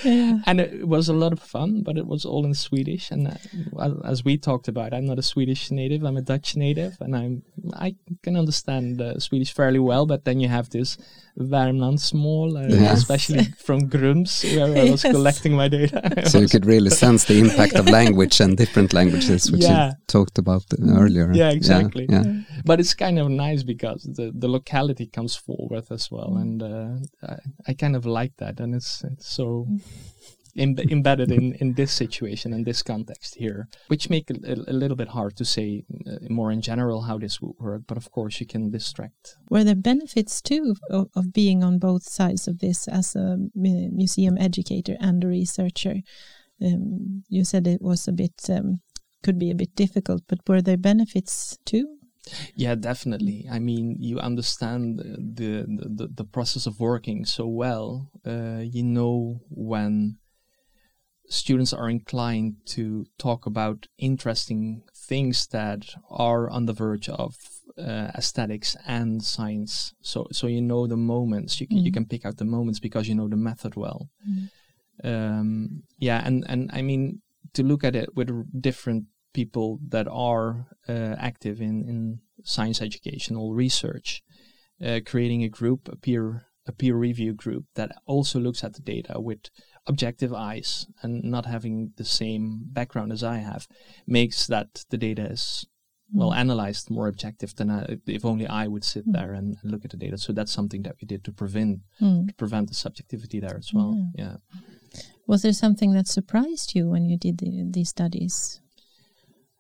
yeah. 0.05 0.39
and 0.47 0.61
it 0.61 0.87
was 0.87 1.09
a 1.09 1.13
lot 1.13 1.33
of 1.33 1.41
fun. 1.41 1.83
But 1.83 1.99
it 1.99 2.07
was 2.07 2.25
all 2.25 2.45
in 2.45 2.55
Swedish, 2.55 3.11
and 3.11 3.29
uh, 3.77 3.95
as 4.05 4.25
we 4.25 4.39
talked 4.39 4.69
about, 4.69 4.95
I'm 4.95 5.07
not 5.07 5.19
a 5.19 5.23
Swedish 5.23 5.71
native; 5.71 6.05
I'm 6.05 6.17
a 6.17 6.23
Dutch 6.23 6.57
native, 6.57 6.97
and 7.01 7.17
I'm 7.17 7.43
I 7.75 7.97
can 8.23 8.37
understand 8.37 9.01
uh, 9.01 9.19
Swedish 9.19 9.53
fairly 9.53 9.81
well. 9.81 10.07
But 10.07 10.25
then 10.25 10.41
you 10.41 10.49
have 10.49 10.71
this 10.71 10.97
Värmlandsmål, 11.37 12.57
uh, 12.57 12.69
yes. 12.69 12.99
especially 12.99 13.45
from 13.59 13.89
Grums, 13.89 14.43
where 14.57 14.87
I 14.87 14.91
was 14.91 15.03
collecting 15.17 15.55
my 15.55 15.69
data. 15.69 16.01
so 16.27 16.39
you 16.39 16.49
could 16.49 16.65
really 16.65 16.91
sense 16.91 17.25
the 17.25 17.39
impact 17.39 17.75
of 17.75 17.89
language 17.89 18.41
and 18.41 18.57
different 18.57 18.93
languages, 18.93 19.51
which 19.53 19.63
yeah. 19.63 19.89
you 19.89 19.93
talked 20.07 20.39
about 20.39 20.65
earlier. 20.81 21.31
Yeah, 21.35 21.51
exactly. 21.51 22.07
Yeah, 22.09 22.25
yeah. 22.25 22.41
But 22.65 22.81
it's 22.81 22.95
kind 22.95 23.19
of 23.19 23.29
nice 23.29 23.63
because 23.63 24.03
the, 24.05 24.33
the 24.35 24.49
locality 24.49 25.07
comes 25.07 25.37
forward 25.37 25.85
as 25.91 26.11
well, 26.11 26.37
and 26.37 26.63
uh, 26.63 26.97
I, 27.23 27.37
I, 27.69 27.75
kind 27.75 27.97
of 27.97 28.07
like 28.07 28.37
that, 28.39 28.59
and 28.59 28.75
it's, 28.75 29.05
it's 29.05 29.29
so 29.29 29.67
embedded 30.57 31.31
in, 31.31 31.55
in 31.55 31.75
this 31.75 31.93
situation 31.93 32.53
and 32.53 32.65
this 32.65 32.83
context 32.83 33.37
here, 33.37 33.69
which 33.89 34.11
make 34.11 34.31
it 34.31 34.45
a, 34.45 34.71
a, 34.71 34.73
little 34.73 34.97
bit 34.97 35.09
hard 35.09 35.37
to 35.37 35.45
say 35.45 35.85
uh, 36.07 36.17
more 36.29 36.51
in 36.51 36.61
general 36.61 37.03
how 37.03 37.19
this 37.19 37.41
would 37.41 37.55
work. 37.59 37.83
But 37.87 37.97
of 37.97 38.11
course, 38.11 38.41
you 38.41 38.47
can 38.47 38.71
distract. 38.71 39.37
Were 39.51 39.65
there 39.65 39.75
benefits 39.75 40.41
too 40.41 40.75
of, 40.91 41.09
of 41.15 41.33
being 41.33 41.63
on 41.63 41.79
both 41.79 42.05
sides 42.05 42.49
of 42.49 42.59
this 42.59 42.89
as 42.89 43.15
a 43.15 43.39
museum 43.55 44.37
educator 44.39 44.97
and 45.01 45.23
a 45.23 45.29
researcher? 45.29 45.97
Um, 46.63 47.25
you 47.29 47.45
said 47.45 47.67
it 47.67 47.83
was 47.83 48.09
a 48.09 48.13
bit 48.13 48.49
um, 48.49 48.81
could 49.23 49.39
be 49.39 49.51
a 49.51 49.55
bit 49.55 49.75
difficult, 49.75 50.23
but 50.29 50.39
were 50.49 50.63
there 50.63 50.77
benefits 50.77 51.59
too? 51.65 51.97
Yeah, 52.55 52.75
definitely. 52.75 53.47
I 53.51 53.59
mean, 53.59 53.97
you 54.01 54.19
understand 54.19 54.99
the 54.99 55.65
the, 55.67 56.09
the 56.09 56.25
process 56.25 56.67
of 56.67 56.81
working 56.81 57.25
so 57.25 57.47
well. 57.47 58.11
Uh, 58.27 58.61
you 58.63 58.83
know 58.83 59.41
when 59.51 60.19
students 61.29 61.73
are 61.73 61.89
inclined 61.89 62.57
to 62.67 63.07
talk 63.19 63.47
about 63.47 63.87
interesting 63.99 64.83
things 64.95 65.47
that 65.49 65.95
are 66.11 66.49
on 66.51 66.67
the 66.67 66.73
verge 66.73 67.09
of 67.09 67.35
uh, 67.79 68.11
aesthetics 68.15 68.77
and 68.87 69.23
science. 69.23 69.95
So 70.01 70.29
so 70.33 70.47
you 70.47 70.63
know 70.63 70.87
the 70.87 70.97
moments. 70.97 71.61
You 71.61 71.67
can 71.67 71.79
mm. 71.79 71.85
you 71.85 71.93
can 71.93 72.07
pick 72.07 72.25
out 72.25 72.39
the 72.39 72.45
moments 72.45 72.81
because 72.81 73.09
you 73.09 73.15
know 73.15 73.29
the 73.29 73.37
method 73.37 73.77
well. 73.77 74.09
Mm. 74.29 74.49
Um, 75.05 75.83
yeah, 75.99 76.23
and 76.25 76.45
and 76.49 76.71
I 76.73 76.83
mean 76.83 77.23
to 77.55 77.63
look 77.63 77.85
at 77.85 77.97
it 77.97 78.15
with 78.15 78.31
different 78.61 79.05
people 79.35 79.79
that 79.89 80.09
are 80.09 80.67
uh, 80.89 81.15
active 81.19 81.61
in 81.61 81.85
in 81.89 82.21
science 82.45 82.81
educational 82.81 83.55
research, 83.55 84.23
uh, 84.85 85.01
creating 85.05 85.43
a 85.43 85.49
group, 85.49 85.89
a 85.89 85.97
peer 85.97 86.47
a 86.67 86.73
peer 86.73 86.97
review 86.97 87.33
group 87.33 87.65
that 87.75 87.93
also 88.07 88.41
looks 88.41 88.65
at 88.65 88.75
the 88.75 88.83
data 88.83 89.21
with 89.21 89.51
objective 89.87 90.33
eyes 90.33 90.87
and 91.03 91.23
not 91.25 91.47
having 91.47 91.93
the 91.97 92.05
same 92.05 92.61
background 92.73 93.13
as 93.13 93.23
I 93.23 93.39
have 93.39 93.69
makes 94.07 94.47
that 94.47 94.85
the 94.91 94.99
data 94.99 95.23
is 95.23 95.67
well 96.13 96.31
mm. 96.31 96.37
analyzed 96.37 96.91
more 96.91 97.09
objective 97.09 97.55
than 97.57 97.71
I, 97.71 97.99
if 98.07 98.25
only 98.25 98.47
I 98.47 98.67
would 98.67 98.85
sit 98.85 99.09
mm. 99.09 99.13
there 99.13 99.33
and, 99.33 99.57
look 99.65 99.85
at 99.85 99.91
the 99.91 99.97
data. 99.97 100.19
So 100.19 100.33
that's 100.33 100.53
something 100.53 100.83
that 100.83 100.97
we 101.01 101.07
did 101.07 101.25
to 101.25 101.33
prevent 101.33 101.81
mm. 102.01 102.29
to 102.29 102.35
prevent 102.35 102.69
the 102.69 102.75
subjectivity 102.75 103.41
there 103.41 103.57
as 103.57 103.73
well. 103.73 104.11
Yeah. 104.15 104.37
yeah. 104.95 105.01
Was 105.27 105.43
there 105.43 105.53
something 105.53 105.93
that 105.93 106.07
surprised 106.07 106.75
you 106.75 106.89
when 106.89 107.05
you 107.05 107.17
did 107.19 107.39
the, 107.39 107.67
these 107.69 107.89
studies? 107.89 108.61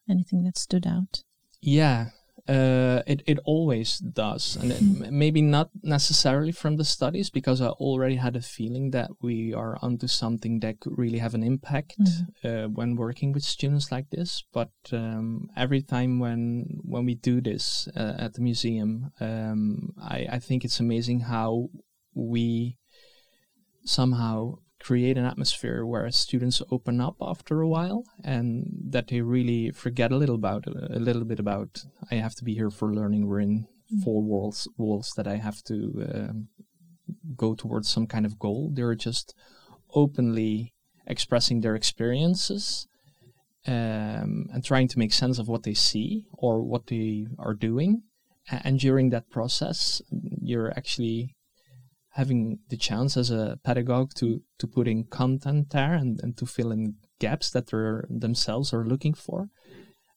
Anything 0.08 0.44
that 0.44 0.56
stood 0.56 0.86
out? 0.86 1.24
Yeah, 1.60 2.10
uh, 2.48 3.02
it 3.06 3.22
it 3.26 3.38
always 3.44 3.98
does, 3.98 4.56
and 4.56 4.72
it, 4.72 5.12
maybe 5.12 5.42
not 5.42 5.70
necessarily 5.82 6.52
from 6.52 6.76
the 6.76 6.84
studies 6.84 7.28
because 7.30 7.60
I 7.60 7.68
already 7.68 8.16
had 8.16 8.36
a 8.36 8.40
feeling 8.40 8.90
that 8.92 9.10
we 9.20 9.52
are 9.52 9.76
onto 9.82 10.06
something 10.06 10.60
that 10.60 10.80
could 10.80 10.96
really 10.96 11.18
have 11.18 11.34
an 11.34 11.42
impact 11.42 11.94
mm. 11.98 12.24
uh, 12.44 12.68
when 12.68 12.96
working 12.96 13.32
with 13.32 13.42
students 13.42 13.90
like 13.90 14.10
this. 14.10 14.44
But 14.52 14.70
um, 14.92 15.48
every 15.56 15.82
time 15.82 16.20
when 16.20 16.80
when 16.82 17.04
we 17.04 17.14
do 17.14 17.40
this 17.40 17.88
uh, 17.96 18.14
at 18.18 18.34
the 18.34 18.42
museum, 18.42 19.12
um, 19.20 19.94
I 20.00 20.26
I 20.32 20.38
think 20.38 20.64
it's 20.64 20.80
amazing 20.80 21.20
how 21.20 21.68
we 22.14 22.78
somehow 23.84 24.58
create 24.86 25.18
an 25.18 25.24
atmosphere 25.24 25.84
where 25.84 26.08
students 26.12 26.62
open 26.70 27.00
up 27.00 27.16
after 27.20 27.60
a 27.60 27.68
while 27.68 28.04
and 28.22 28.46
that 28.88 29.08
they 29.08 29.20
really 29.20 29.72
forget 29.72 30.12
a 30.12 30.16
little 30.16 30.36
about 30.36 30.64
a 30.68 31.00
little 31.00 31.24
bit 31.24 31.40
about 31.40 31.82
I 32.12 32.16
have 32.16 32.36
to 32.36 32.44
be 32.44 32.54
here 32.54 32.70
for 32.70 32.94
learning. 32.94 33.26
We're 33.26 33.40
in 33.40 33.66
mm. 33.92 34.04
four 34.04 34.22
walls 34.22 34.68
walls 34.76 35.12
that 35.16 35.26
I 35.26 35.36
have 35.46 35.60
to 35.64 35.74
um, 36.14 36.48
go 37.34 37.56
towards 37.56 37.88
some 37.88 38.06
kind 38.06 38.24
of 38.24 38.38
goal. 38.38 38.70
They're 38.72 38.94
just 38.94 39.34
openly 39.92 40.72
expressing 41.04 41.62
their 41.62 41.74
experiences 41.74 42.86
um, 43.66 44.46
and 44.52 44.64
trying 44.64 44.88
to 44.88 45.00
make 45.00 45.12
sense 45.12 45.40
of 45.40 45.48
what 45.48 45.64
they 45.64 45.74
see 45.74 46.26
or 46.32 46.62
what 46.62 46.86
they 46.86 47.26
are 47.40 47.54
doing. 47.54 48.02
And 48.48 48.78
during 48.78 49.10
that 49.10 49.30
process, 49.30 50.00
you're 50.50 50.70
actually 50.70 51.34
having 52.16 52.58
the 52.70 52.76
chance 52.76 53.16
as 53.16 53.30
a 53.30 53.58
pedagogue 53.62 54.12
to 54.14 54.42
to 54.58 54.66
put 54.66 54.88
in 54.88 55.04
content 55.04 55.70
there 55.70 55.94
and, 55.94 56.18
and 56.22 56.36
to 56.36 56.46
fill 56.46 56.72
in 56.72 56.94
gaps 57.18 57.50
that 57.50 57.66
they 57.68 58.16
themselves 58.18 58.72
are 58.72 58.84
looking 58.84 59.14
for 59.14 59.50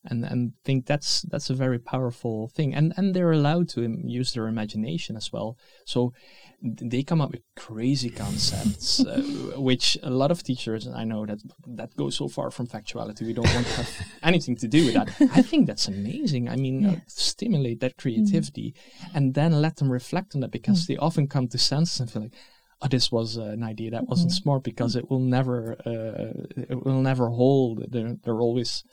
and 0.10 0.26
and 0.26 0.54
think 0.64 0.86
that's 0.86 1.22
that's 1.24 1.50
a 1.50 1.54
very 1.54 1.80
powerful 1.80 2.50
thing. 2.50 2.74
And 2.74 2.94
and 2.98 3.14
they're 3.14 3.32
allowed 3.32 3.70
to 3.70 3.82
use 4.04 4.34
their 4.34 4.48
imagination 4.48 5.16
as 5.16 5.32
well. 5.32 5.58
So 5.86 6.14
they 6.62 7.04
come 7.04 7.22
up 7.22 7.32
with 7.32 7.42
crazy 7.56 8.10
concepts 8.10 9.00
uh, 9.00 9.22
which 9.56 9.98
a 10.04 10.10
lot 10.10 10.30
of 10.30 10.44
teachers 10.44 10.90
i 10.90 11.06
know 11.06 11.26
that 11.26 11.40
that 11.66 11.96
goes 11.96 12.18
so 12.18 12.28
far 12.28 12.52
from 12.52 12.68
factuality 12.68 13.22
we 13.22 13.32
don't 13.32 13.54
want 13.54 13.66
to 13.66 13.74
have 13.76 13.90
anything 14.24 14.58
to 14.58 14.68
do 14.68 14.86
with 14.86 14.94
that. 14.94 15.10
I 15.34 15.42
think 15.42 15.68
that's 15.68 15.88
amazing. 15.88 16.50
I 16.50 16.58
mean 16.58 16.86
uh, 16.86 17.00
stimulate 17.08 17.80
that 17.80 17.96
creativity 17.98 18.74
mm. 18.74 19.16
and 19.16 19.34
then 19.34 19.62
let 19.62 19.78
them 19.78 19.90
reflect 19.90 20.36
on 20.36 20.42
that 20.42 20.52
because 20.52 20.84
mm. 20.84 20.88
they 20.88 20.98
often 20.98 21.28
come 21.28 21.48
to 21.50 21.58
senses 21.58 22.00
and 22.02 22.12
feel 22.12 22.24
like 22.24 22.36
oh, 22.82 22.88
this 22.88 23.12
was 23.12 23.38
uh, 23.38 23.44
an 23.44 23.64
idea 23.64 23.92
that 23.92 24.08
wasn't 24.08 24.32
mm. 24.32 24.36
smart 24.42 24.64
because 24.64 24.96
it 24.96 25.10
will 25.10 25.20
never 25.20 25.74
uh, 25.86 26.34
it 26.56 26.86
will 26.86 27.02
never 27.02 27.30
hold. 27.30 27.86
They're, 27.92 28.16
they're 28.24 28.42
always 28.42 28.84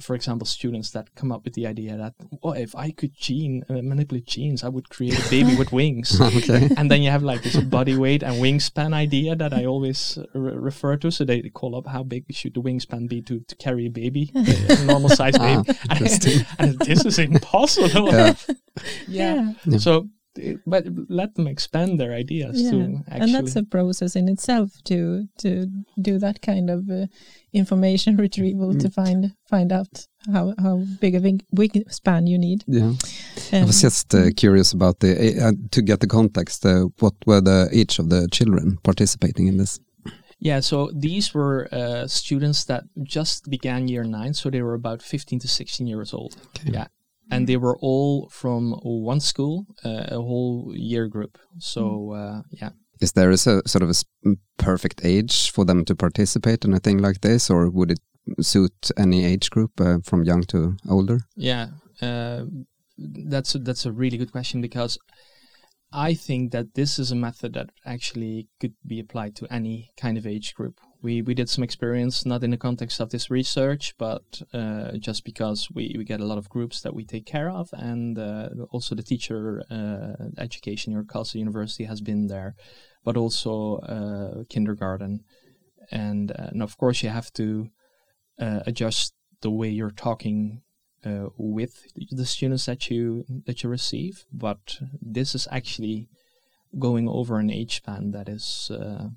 for 0.00 0.14
example, 0.14 0.46
students 0.46 0.90
that 0.92 1.14
come 1.14 1.32
up 1.32 1.44
with 1.44 1.54
the 1.54 1.66
idea 1.66 1.96
that, 1.96 2.14
oh, 2.42 2.52
if 2.52 2.74
I 2.76 2.92
could 2.92 3.14
gene 3.14 3.64
uh, 3.68 3.74
manipulate 3.82 4.26
genes, 4.26 4.62
I 4.62 4.68
would 4.68 4.88
create 4.88 5.18
a 5.18 5.30
baby 5.30 5.56
with 5.56 5.72
wings. 5.72 6.20
okay. 6.20 6.70
And 6.76 6.90
then 6.90 7.02
you 7.02 7.10
have 7.10 7.22
like 7.22 7.42
this 7.42 7.56
body 7.56 7.96
weight 7.96 8.22
and 8.22 8.42
wingspan 8.42 8.94
idea 8.94 9.34
that 9.34 9.52
I 9.52 9.64
always 9.64 10.18
re- 10.34 10.56
refer 10.56 10.96
to. 10.98 11.10
So 11.10 11.24
they 11.24 11.42
call 11.42 11.74
up 11.74 11.88
how 11.88 12.04
big 12.04 12.24
should 12.30 12.54
the 12.54 12.62
wingspan 12.62 13.08
be 13.08 13.22
to, 13.22 13.40
to 13.40 13.56
carry 13.56 13.86
a 13.86 13.90
baby, 13.90 14.30
a 14.34 14.84
normal 14.84 15.10
size 15.10 15.36
baby. 15.36 15.62
Ah, 15.90 15.96
and, 15.96 16.46
and, 16.58 16.78
this 16.80 17.04
is 17.04 17.18
impossible. 17.18 18.12
yeah. 18.12 18.34
yeah. 19.08 19.52
yeah. 19.64 19.78
So 19.78 20.08
but 20.66 20.84
let 21.08 21.34
them 21.34 21.46
expand 21.46 22.00
their 22.00 22.12
ideas 22.12 22.60
yeah. 22.60 22.70
too 22.70 23.00
and 23.08 23.34
that's 23.34 23.56
a 23.56 23.62
process 23.62 24.16
in 24.16 24.28
itself 24.28 24.70
to 24.84 25.26
to 25.38 25.66
do 26.00 26.18
that 26.18 26.40
kind 26.42 26.70
of 26.70 26.88
uh, 26.90 27.06
information 27.52 28.16
retrieval 28.26 28.72
mm. 28.72 28.80
to 28.80 28.90
find 28.90 29.34
find 29.48 29.72
out 29.72 30.06
how 30.32 30.54
how 30.58 30.76
big 31.00 31.14
a 31.14 31.20
wing 31.52 31.84
span 31.88 32.26
you 32.26 32.38
need 32.38 32.64
yeah 32.66 32.84
um, 32.84 32.98
i 33.52 33.64
was 33.64 33.80
just 33.80 34.14
uh, 34.14 34.30
curious 34.36 34.72
about 34.72 35.00
the 35.00 35.12
uh, 35.12 35.48
uh, 35.48 35.52
to 35.70 35.82
get 35.82 36.00
the 36.00 36.06
context 36.06 36.64
uh, 36.64 36.84
what 37.00 37.14
were 37.26 37.40
the 37.40 37.68
each 37.72 37.98
of 37.98 38.08
the 38.08 38.28
children 38.28 38.78
participating 38.82 39.46
in 39.48 39.56
this 39.58 39.80
yeah, 40.42 40.58
so 40.58 40.90
these 40.92 41.32
were 41.32 41.68
uh, 41.70 42.08
students 42.08 42.64
that 42.64 42.82
just 43.04 43.48
began 43.48 43.86
year 43.86 44.02
nine, 44.02 44.34
so 44.34 44.50
they 44.50 44.60
were 44.60 44.74
about 44.74 45.00
15 45.00 45.38
to 45.38 45.46
16 45.46 45.86
years 45.86 46.12
old. 46.12 46.34
Okay. 46.48 46.72
Yeah, 46.72 46.88
and 47.32 47.46
they 47.46 47.56
were 47.56 47.76
all 47.80 48.28
from 48.30 48.72
one 48.82 49.20
school, 49.20 49.66
uh, 49.84 50.04
a 50.08 50.16
whole 50.16 50.72
year 50.74 51.08
group. 51.08 51.38
So 51.58 52.12
uh, 52.12 52.42
yeah. 52.50 52.70
Is 53.00 53.12
there 53.12 53.30
a 53.30 53.36
sort 53.36 53.82
of 53.82 53.90
a 53.90 54.34
perfect 54.58 55.04
age 55.04 55.50
for 55.50 55.64
them 55.64 55.84
to 55.86 55.96
participate 55.96 56.64
in 56.64 56.72
a 56.72 56.78
thing 56.78 56.98
like 56.98 57.20
this, 57.20 57.50
or 57.50 57.68
would 57.68 57.90
it 57.90 58.00
suit 58.40 58.90
any 58.96 59.24
age 59.24 59.50
group 59.50 59.80
uh, 59.80 59.98
from 60.04 60.24
young 60.24 60.42
to 60.44 60.76
older? 60.88 61.20
Yeah, 61.34 61.68
uh, 62.00 62.44
that's 62.98 63.54
a, 63.56 63.58
that's 63.58 63.86
a 63.86 63.92
really 63.92 64.18
good 64.18 64.30
question 64.30 64.60
because 64.60 64.98
I 65.92 66.14
think 66.14 66.52
that 66.52 66.74
this 66.74 66.98
is 66.98 67.10
a 67.10 67.16
method 67.16 67.54
that 67.54 67.70
actually 67.84 68.48
could 68.60 68.74
be 68.86 69.00
applied 69.00 69.36
to 69.36 69.52
any 69.52 69.90
kind 69.96 70.16
of 70.16 70.26
age 70.26 70.54
group. 70.54 70.78
We 71.02 71.22
we 71.22 71.34
did 71.34 71.48
some 71.48 71.64
experience, 71.64 72.24
not 72.24 72.44
in 72.44 72.50
the 72.50 72.56
context 72.56 73.00
of 73.00 73.10
this 73.10 73.30
research, 73.30 73.94
but 73.98 74.42
uh, 74.54 74.92
just 74.98 75.24
because 75.24 75.68
we, 75.74 75.94
we 75.98 76.04
get 76.04 76.20
a 76.20 76.24
lot 76.24 76.38
of 76.38 76.48
groups 76.48 76.80
that 76.82 76.94
we 76.94 77.04
take 77.04 77.26
care 77.26 77.50
of, 77.50 77.70
and 77.72 78.18
uh, 78.18 78.48
also 78.70 78.94
the 78.94 79.02
teacher 79.02 79.64
uh, 79.70 80.28
education 80.38 80.96
at 80.96 81.06
Karlstad 81.06 81.40
University 81.40 81.84
has 81.84 82.00
been 82.00 82.28
there, 82.28 82.54
but 83.04 83.16
also 83.16 83.78
uh, 83.78 84.44
kindergarten, 84.48 85.24
and 85.90 86.30
uh, 86.30 86.50
and 86.52 86.62
of 86.62 86.76
course 86.78 87.02
you 87.02 87.10
have 87.10 87.32
to 87.32 87.68
adjust 88.38 89.14
the 89.40 89.50
way 89.50 89.68
you're 89.68 89.90
talking 89.90 90.62
uh, 91.04 91.26
with 91.36 91.84
the 92.10 92.24
students 92.24 92.66
that 92.66 92.90
you 92.90 93.24
that 93.46 93.62
you 93.62 93.68
receive. 93.68 94.24
But 94.32 94.78
this 95.00 95.34
is 95.34 95.48
actually 95.50 96.08
going 96.78 97.08
over 97.08 97.38
an 97.38 97.50
age 97.50 97.76
span 97.76 98.12
that 98.12 98.28
is, 98.28 98.70
uh, 98.72 99.08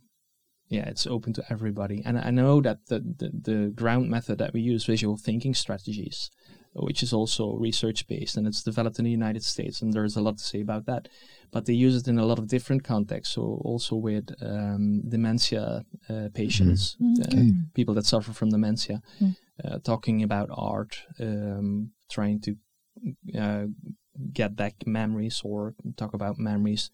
yeah, 0.67 0.85
it's 0.87 1.05
open 1.07 1.33
to 1.33 1.43
everybody. 1.49 2.01
And 2.05 2.17
I 2.17 2.31
know 2.31 2.61
that 2.61 2.87
the, 2.87 2.99
the 2.99 3.31
the 3.51 3.71
ground 3.75 4.09
method 4.09 4.37
that 4.39 4.53
we 4.53 4.61
use, 4.61 4.85
visual 4.85 5.17
thinking 5.17 5.53
strategies, 5.53 6.31
which 6.73 7.03
is 7.03 7.13
also 7.13 7.53
research 7.53 8.07
based 8.07 8.35
and 8.37 8.47
it's 8.47 8.63
developed 8.63 8.99
in 8.99 9.05
the 9.05 9.11
United 9.11 9.43
States, 9.43 9.81
and 9.81 9.93
there's 9.93 10.17
a 10.17 10.21
lot 10.21 10.37
to 10.37 10.43
say 10.43 10.61
about 10.61 10.85
that. 10.87 11.07
But 11.51 11.65
they 11.65 11.73
use 11.73 11.95
it 11.95 12.07
in 12.07 12.17
a 12.17 12.25
lot 12.25 12.39
of 12.39 12.47
different 12.47 12.83
contexts. 12.83 13.35
So 13.35 13.61
also 13.63 13.95
with 13.95 14.33
um, 14.41 15.03
dementia 15.07 15.85
uh, 16.09 16.29
patients, 16.33 16.97
uh, 17.21 17.43
people 17.73 17.93
that 17.93 18.05
suffer 18.05 18.33
from 18.33 18.49
dementia, 18.49 19.01
uh, 19.63 19.79
talking 19.79 20.23
about 20.23 20.49
art, 20.51 20.97
um, 21.19 21.91
trying 22.09 22.41
to 22.41 22.55
uh, 23.39 23.65
get 24.33 24.55
back 24.55 24.73
memories 24.85 25.41
or 25.45 25.75
talk 25.95 26.13
about 26.13 26.37
memories. 26.37 26.89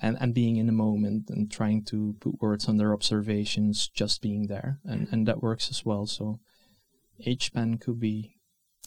And, 0.00 0.16
and 0.20 0.34
being 0.34 0.56
in 0.56 0.66
the 0.66 0.72
moment 0.72 1.30
and 1.30 1.50
trying 1.50 1.84
to 1.86 2.16
put 2.20 2.40
words 2.40 2.68
on 2.68 2.76
their 2.76 2.92
observations, 2.92 3.88
just 3.88 4.22
being 4.22 4.46
there, 4.46 4.78
and, 4.84 5.08
and 5.10 5.26
that 5.26 5.42
works 5.42 5.68
as 5.70 5.84
well. 5.84 6.06
So, 6.06 6.40
age 7.26 7.46
span 7.46 7.78
could 7.78 8.00
be 8.00 8.36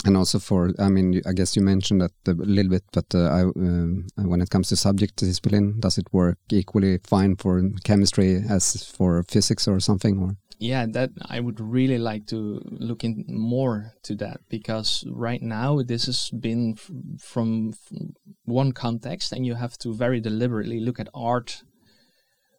And 0.06 0.18
also 0.18 0.38
for, 0.38 0.72
I 0.80 0.90
mean, 0.90 1.22
I 1.26 1.32
guess 1.32 1.56
you 1.56 1.62
mentioned 1.62 2.02
that 2.02 2.12
a 2.28 2.34
little 2.34 2.72
bit, 2.72 2.84
but 2.92 3.06
uh, 3.16 3.30
I, 3.30 3.42
um, 3.44 4.08
when 4.18 4.42
it 4.42 4.50
comes 4.50 4.68
to 4.70 4.76
subject 4.76 5.16
discipline, 5.16 5.80
does 5.80 5.98
it 5.98 6.08
work 6.12 6.38
equally 6.52 7.00
fine 7.06 7.38
for 7.38 7.64
chemistry 7.86 8.44
as 8.50 8.84
for 8.84 9.24
physics 9.24 9.68
or 9.68 9.80
something? 9.80 10.20
Or 10.20 10.36
yeah 10.64 10.86
that 10.86 11.10
i 11.30 11.40
would 11.40 11.60
really 11.60 11.98
like 11.98 12.26
to 12.26 12.62
look 12.66 13.04
in 13.04 13.26
more 13.28 13.92
to 14.02 14.16
that 14.16 14.40
because 14.50 15.04
right 15.10 15.42
now 15.42 15.82
this 15.82 16.06
has 16.06 16.30
been 16.30 16.76
from, 17.20 17.74
one 18.46 18.72
context 18.72 19.32
and 19.32 19.46
you 19.46 19.56
have 19.56 19.78
to 19.78 19.94
very 19.94 20.20
deliberately 20.22 20.80
look 20.80 21.00
at 21.00 21.10
art 21.14 21.64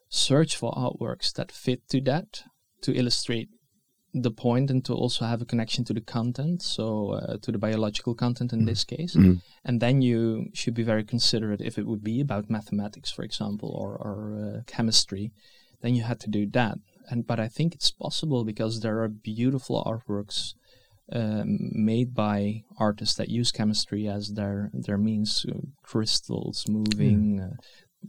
search 0.09 0.55
for 0.55 0.71
artworks 0.73 1.33
that 1.33 1.51
fit 1.51 1.87
to 1.89 1.99
that 2.01 2.43
to 2.81 2.93
illustrate 2.93 3.49
the 4.21 4.31
point 4.31 4.71
and 4.71 4.85
to 4.85 4.93
also 4.93 5.25
have 5.25 5.41
a 5.41 5.45
connection 5.45 5.83
to 5.83 5.93
the 5.93 6.01
content 6.01 6.61
so 6.61 6.85
uh, 7.11 7.37
to 7.41 7.51
the 7.51 7.57
biological 7.57 8.15
content 8.15 8.53
in 8.53 8.65
this 8.65 8.83
case. 8.85 9.15
Mhm. 9.15 9.41
and 9.67 9.81
then 9.81 10.01
you 10.01 10.19
should 10.53 10.73
be 10.73 10.83
very 10.83 11.03
considerate 11.03 11.61
if 11.61 11.77
it 11.77 11.85
would 11.85 12.03
be 12.03 12.21
about 12.21 12.49
mathematics 12.49 13.11
for 13.11 13.23
example 13.23 13.69
or, 13.81 13.91
or 14.07 14.17
uh, 14.39 14.61
chemistry 14.67 15.31
then 15.81 15.93
you 15.95 16.03
had 16.03 16.19
to 16.21 16.29
do 16.29 16.43
that. 16.59 16.77
And 17.09 17.27
but 17.27 17.39
i 17.39 17.47
think 17.47 17.75
it's 17.75 17.91
possible 17.91 18.43
because 18.51 18.79
there 18.79 18.97
are 19.03 19.09
beautiful 19.09 19.83
artworks 19.83 20.53
um, 21.11 21.69
made 21.91 22.15
by 22.15 22.63
artists 22.79 23.15
that 23.15 23.29
use 23.29 23.51
chemistry 23.51 24.07
as 24.07 24.33
their 24.33 24.71
their 24.85 24.97
means 24.97 25.45
uh, 25.47 25.59
crystals 25.83 26.65
moving 26.67 27.39
uh, 27.39 27.55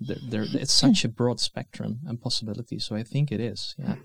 they're, 0.06 0.22
they're, 0.30 0.46
it's 0.62 0.72
such 0.86 1.04
a 1.04 1.08
broad 1.08 1.38
spectrum 1.40 1.92
and 2.06 2.20
possibility 2.20 2.78
so 2.78 2.96
i 2.96 3.02
think 3.02 3.30
it 3.30 3.40
is 3.52 3.74
yeah 3.78 3.96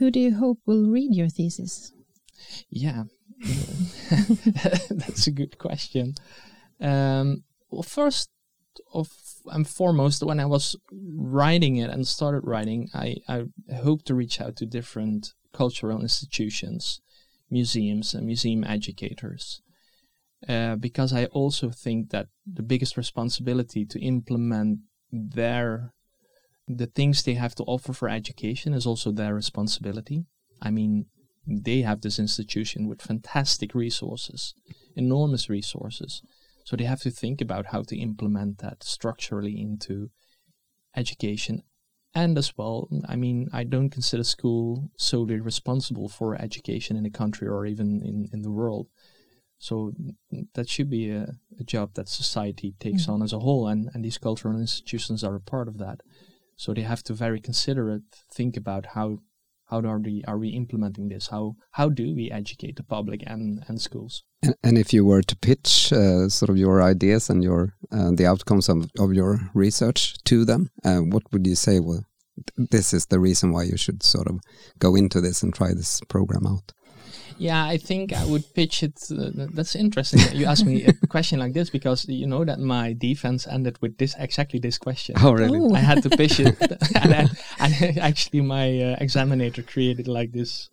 Who 0.00 0.10
do 0.10 0.18
you 0.18 0.34
hope 0.34 0.60
will 0.64 0.88
read 0.88 1.14
your 1.14 1.28
thesis? 1.28 1.92
Yeah, 2.70 3.04
that's 4.90 5.26
a 5.26 5.30
good 5.30 5.58
question. 5.58 6.14
Um, 6.80 7.44
well, 7.70 7.82
first 7.82 8.30
of 8.94 9.10
and 9.52 9.68
foremost, 9.68 10.22
when 10.22 10.40
I 10.40 10.46
was 10.46 10.74
writing 10.90 11.76
it 11.76 11.90
and 11.90 12.08
started 12.08 12.46
writing, 12.46 12.88
I, 12.94 13.16
I 13.28 13.44
hope 13.74 14.04
to 14.04 14.14
reach 14.14 14.40
out 14.40 14.56
to 14.56 14.64
different 14.64 15.34
cultural 15.52 16.00
institutions, 16.00 17.02
museums, 17.50 18.14
and 18.14 18.26
museum 18.26 18.64
educators. 18.64 19.60
Uh, 20.48 20.76
because 20.76 21.12
I 21.12 21.26
also 21.26 21.68
think 21.68 22.08
that 22.08 22.28
the 22.50 22.62
biggest 22.62 22.96
responsibility 22.96 23.84
to 23.84 24.00
implement 24.00 24.78
their 25.12 25.92
the 26.76 26.86
things 26.86 27.22
they 27.22 27.34
have 27.34 27.54
to 27.56 27.64
offer 27.64 27.92
for 27.92 28.08
education 28.08 28.74
is 28.74 28.86
also 28.86 29.10
their 29.10 29.34
responsibility. 29.34 30.24
I 30.62 30.70
mean, 30.70 31.06
they 31.46 31.82
have 31.82 32.00
this 32.00 32.18
institution 32.18 32.88
with 32.88 33.02
fantastic 33.02 33.74
resources, 33.74 34.54
enormous 34.96 35.48
resources. 35.48 36.22
So 36.64 36.76
they 36.76 36.84
have 36.84 37.00
to 37.00 37.10
think 37.10 37.40
about 37.40 37.66
how 37.66 37.82
to 37.82 37.96
implement 37.96 38.58
that 38.58 38.84
structurally 38.84 39.60
into 39.60 40.10
education. 40.96 41.62
And 42.14 42.36
as 42.36 42.56
well, 42.56 42.88
I 43.08 43.16
mean, 43.16 43.48
I 43.52 43.64
don't 43.64 43.90
consider 43.90 44.24
school 44.24 44.90
solely 44.96 45.40
responsible 45.40 46.08
for 46.08 46.40
education 46.40 46.96
in 46.96 47.06
a 47.06 47.10
country 47.10 47.48
or 47.48 47.66
even 47.66 48.02
in, 48.02 48.28
in 48.32 48.42
the 48.42 48.50
world. 48.50 48.88
So 49.58 49.92
that 50.54 50.68
should 50.68 50.90
be 50.90 51.10
a, 51.10 51.34
a 51.58 51.64
job 51.64 51.94
that 51.94 52.08
society 52.08 52.74
takes 52.80 53.06
mm. 53.06 53.10
on 53.10 53.22
as 53.22 53.32
a 53.32 53.40
whole, 53.40 53.68
and, 53.68 53.90
and 53.92 54.04
these 54.04 54.18
cultural 54.18 54.58
institutions 54.58 55.22
are 55.22 55.34
a 55.34 55.40
part 55.40 55.68
of 55.68 55.78
that. 55.78 56.00
So 56.60 56.74
they 56.74 56.82
have 56.82 57.02
to 57.04 57.14
very 57.14 57.40
considerate 57.40 58.02
think 58.30 58.54
about 58.54 58.84
how 58.94 59.20
how 59.70 59.80
are 59.80 59.98
we 59.98 60.22
are 60.28 60.36
we 60.36 60.48
implementing 60.50 61.08
this? 61.08 61.28
How 61.28 61.56
how 61.70 61.88
do 61.88 62.14
we 62.14 62.30
educate 62.30 62.76
the 62.76 62.82
public 62.82 63.22
and, 63.26 63.64
and 63.66 63.80
schools? 63.80 64.24
and, 64.42 64.54
and 64.62 64.76
if 64.76 64.92
you 64.92 65.06
were 65.06 65.22
to 65.22 65.36
pitch 65.36 65.90
uh, 65.90 66.28
sort 66.28 66.50
of 66.50 66.58
your 66.58 66.82
ideas 66.82 67.30
and 67.30 67.42
your 67.42 67.76
uh, 67.90 68.10
the 68.14 68.26
outcomes 68.26 68.68
of, 68.68 68.90
of 68.98 69.14
your 69.14 69.38
research 69.54 70.22
to 70.24 70.44
them, 70.44 70.68
uh, 70.84 70.98
what 70.98 71.22
would 71.32 71.46
you 71.46 71.54
say? 71.54 71.80
Well, 71.80 72.04
th- 72.36 72.68
this 72.70 72.92
is 72.92 73.06
the 73.06 73.20
reason 73.20 73.52
why 73.52 73.62
you 73.62 73.78
should 73.78 74.02
sort 74.02 74.28
of 74.28 74.40
go 74.78 74.94
into 74.94 75.22
this 75.22 75.42
and 75.42 75.54
try 75.54 75.72
this 75.72 76.02
program 76.08 76.46
out. 76.46 76.74
Yeah, 77.40 77.64
I 77.64 77.78
think 77.78 78.12
I 78.12 78.26
would 78.26 78.44
pitch 78.52 78.82
it. 78.82 79.00
Uh, 79.10 79.48
that's 79.54 79.74
interesting 79.74 80.20
that 80.20 80.34
you 80.34 80.44
asked 80.44 80.66
me 80.66 80.84
a 80.84 80.92
question 81.08 81.38
like 81.38 81.54
this 81.54 81.70
because 81.70 82.06
you 82.06 82.26
know 82.26 82.44
that 82.44 82.58
my 82.58 82.92
defense 82.92 83.46
ended 83.46 83.78
with 83.80 83.96
this 83.96 84.14
exactly 84.18 84.60
this 84.60 84.76
question. 84.76 85.14
Oh, 85.18 85.32
really? 85.32 85.58
Oh. 85.58 85.74
I 85.74 85.78
had 85.78 86.02
to 86.02 86.10
pitch 86.10 86.38
it, 86.38 86.60
and, 87.00 87.14
I, 87.14 87.26
and 87.58 87.98
actually 87.98 88.42
my 88.42 88.78
uh, 88.80 88.96
examinator 89.00 89.62
created 89.62 90.06
like 90.06 90.32
this 90.32 90.68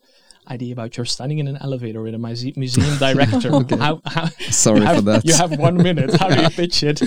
idea 0.49 0.73
about 0.73 0.97
you're 0.97 1.05
standing 1.05 1.39
in 1.39 1.47
an 1.47 1.57
elevator 1.61 2.01
with 2.01 2.13
a 2.13 2.17
muse- 2.17 2.57
museum 2.57 2.97
director. 2.97 3.49
how, 3.77 4.01
how, 4.05 4.25
Sorry 4.51 4.81
have, 4.81 4.97
for 4.97 5.01
that. 5.03 5.25
You 5.25 5.35
have 5.35 5.57
one 5.57 5.77
minute. 5.77 6.15
How 6.19 6.27
do 6.27 6.41
you 6.41 6.49
pitch 6.49 6.83
it? 6.83 7.01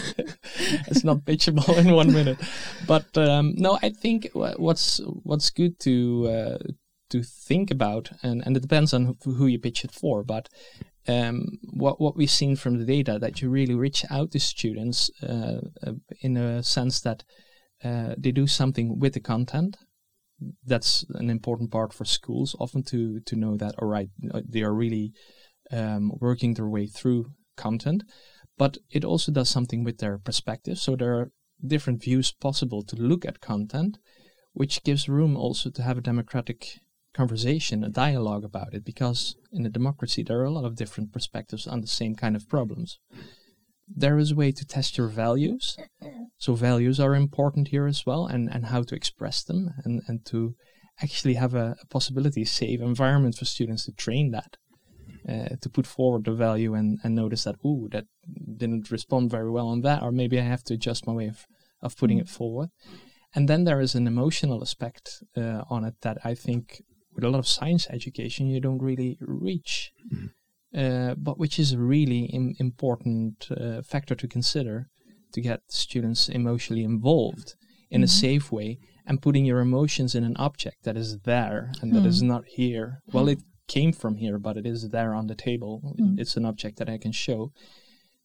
it's 0.88 1.05
not 1.05 1.18
pitchable 1.27 1.77
in 1.77 1.92
one 1.92 2.12
minute. 2.14 2.38
But 2.87 3.16
um, 3.18 3.55
no, 3.57 3.79
I 3.83 3.90
think 3.90 4.31
wha- 4.35 4.57
what's 4.57 5.01
what's 5.23 5.51
good 5.51 5.79
to 5.81 6.29
uh, 6.29 6.59
to 7.11 7.23
think 7.23 7.70
about, 7.70 8.11
and, 8.23 8.42
and 8.44 8.57
it 8.57 8.61
depends 8.61 8.94
on 8.94 9.16
who, 9.25 9.46
you 9.46 9.59
pitch 9.59 9.85
it 9.85 9.92
for. 9.92 10.23
But 10.23 10.49
um, 11.09 11.59
what 11.73 12.01
what 12.01 12.16
we've 12.16 12.31
seen 12.31 12.57
from 12.57 12.79
the 12.79 12.85
data 12.85 13.18
that 13.18 13.40
you 13.40 13.51
really 13.51 13.75
reach 13.75 14.05
out 14.11 14.31
to 14.33 14.40
students 14.40 15.11
uh, 15.23 15.61
uh, 15.87 15.92
in 16.20 16.37
a 16.37 16.62
sense 16.62 17.01
that 17.01 17.25
uh, 17.85 18.14
they 18.18 18.33
do 18.33 18.46
something 18.46 18.99
with 18.99 19.14
the 19.14 19.20
content. 19.20 19.77
That's 20.64 21.05
an 21.14 21.31
important 21.31 21.70
part 21.70 21.92
for 21.92 22.05
schools 22.05 22.57
often 22.59 22.83
to 22.85 23.20
to 23.20 23.37
know 23.37 23.57
that 23.57 23.75
all 23.79 23.88
right 23.88 24.11
they 24.49 24.62
are 24.62 24.75
really 24.75 25.12
um, 25.70 26.12
working 26.20 26.55
their 26.55 26.68
way 26.68 26.87
through 26.87 27.33
content, 27.57 28.03
but 28.57 28.79
it 28.90 29.05
also 29.05 29.33
does 29.33 29.49
something 29.49 29.85
with 29.85 29.99
their 29.99 30.18
perspective. 30.18 30.79
So 30.79 30.96
there 30.96 31.14
are 31.18 31.31
different 31.66 32.03
views 32.03 32.33
possible 32.33 32.83
to 32.83 32.96
look 32.96 33.25
at 33.25 33.40
content, 33.40 33.99
which 34.53 34.83
gives 34.83 35.09
room 35.09 35.37
also 35.37 35.70
to 35.70 35.83
have 35.83 35.99
a 35.99 36.03
democratic 36.03 36.81
conversation, 37.14 37.85
a 37.85 37.88
dialogue 37.88 38.44
about 38.44 38.75
it, 38.75 38.85
because 38.85 39.37
in 39.53 39.66
a 39.66 39.70
democracy 39.70 40.23
there 40.23 40.40
are 40.40 40.44
a 40.44 40.51
lot 40.51 40.64
of 40.64 40.77
different 40.77 41.12
perspectives 41.12 41.66
on 41.66 41.81
the 41.81 41.87
same 41.87 42.14
kind 42.14 42.37
of 42.37 42.49
problems. 42.49 42.99
There 43.88 44.18
is 44.18 44.33
a 44.33 44.37
way 44.37 44.53
to 44.53 44.64
test 44.64 44.96
your 44.96 45.09
values. 45.09 45.77
So 46.38 46.55
values 46.55 47.01
are 47.01 47.14
important 47.14 47.68
here 47.68 47.87
as 47.87 48.07
well 48.07 48.27
and, 48.27 48.49
and 48.53 48.66
how 48.66 48.83
to 48.85 48.94
express 48.94 49.42
them 49.42 49.70
and, 49.85 50.03
and 50.07 50.25
to 50.27 50.55
actually 51.03 51.35
have 51.35 51.55
a, 51.55 51.77
a 51.83 51.87
possibility, 51.87 52.44
safe 52.44 52.81
environment 52.81 53.35
for 53.35 53.44
students 53.44 53.85
to 53.87 53.92
train 53.92 54.31
that. 54.31 54.57
Uh, 55.29 55.57
to 55.61 55.68
put 55.68 55.87
forward 55.87 56.25
the 56.25 56.33
value 56.33 56.73
and, 56.75 56.99
and 57.05 57.14
notice 57.14 57.44
that 57.44 57.57
ooh 57.64 57.88
that 57.92 58.07
didn't 58.57 58.90
respond 58.90 59.31
very 59.31 59.51
well 59.51 59.68
on 59.68 59.83
that, 59.83 60.03
or 60.03 60.11
maybe 60.11 60.38
I 60.38 60.44
have 60.44 60.64
to 60.64 60.75
adjust 60.75 61.07
my 61.07 61.12
way 61.12 61.27
of, 61.27 61.46
of 61.83 61.96
putting 61.96 62.18
it 62.18 62.29
forward. 62.29 62.70
And 63.35 63.46
then 63.46 63.64
there 63.64 63.81
is 63.81 63.94
an 63.94 64.07
emotional 64.07 64.62
aspect 64.62 65.23
uh, 65.37 65.62
on 65.68 65.85
it 65.85 65.94
that 66.01 66.18
I 66.25 66.35
think 66.35 66.83
with 67.20 67.28
a 67.28 67.33
lot 67.33 67.38
of 67.38 67.46
science 67.46 67.87
education 67.90 68.46
you 68.46 68.61
don't 68.61 68.83
really 68.83 69.18
reach, 69.20 69.92
uh, 70.74 71.14
but 71.16 71.38
which 71.38 71.59
is 71.59 71.72
a 71.72 71.78
really 71.78 72.22
Im- 72.38 72.54
important 72.59 73.48
uh, 73.50 73.83
factor 73.83 74.14
to 74.14 74.26
consider 74.28 74.88
to 75.33 75.40
get 75.40 75.61
students 75.68 76.28
emotionally 76.28 76.83
involved 76.85 77.54
in 77.90 78.02
a 78.02 78.06
Mhm. 78.06 78.20
safe 78.24 78.52
way 78.52 78.78
and 79.06 79.20
putting 79.22 79.44
your 79.44 79.61
emotions 79.61 80.14
in 80.14 80.24
an 80.24 80.37
object 80.37 80.78
that 80.85 80.96
is 80.96 81.18
there 81.33 81.72
and 81.80 81.92
that 81.94 82.06
is 82.06 82.22
Mm. 82.22 82.28
not 82.28 82.44
here. 82.59 83.02
Well, 83.12 83.28
it 83.28 83.40
came 83.66 83.92
from 83.92 84.16
here, 84.16 84.38
but 84.38 84.56
it 84.56 84.66
is 84.66 84.88
there 84.90 85.12
on 85.14 85.26
the 85.26 85.35
table. 85.35 85.94
Mm. 85.98 86.18
It's 86.18 86.37
an 86.37 86.44
object 86.44 86.78
that 86.78 86.88
I 86.88 86.98
can 86.98 87.12
show. 87.12 87.52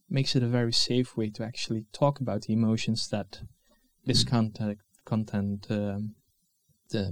Makes 0.10 0.36
it 0.36 0.44
a 0.44 0.48
very 0.60 0.72
safe 0.74 1.18
way 1.18 1.30
to 1.32 1.44
actually 1.44 1.86
talk 1.92 2.20
about 2.22 2.42
the 2.44 2.54
emotions 2.54 3.08
that 3.10 3.42
this 4.06 4.24
content 4.24 4.78
content 5.04 5.68
um, 5.70 6.16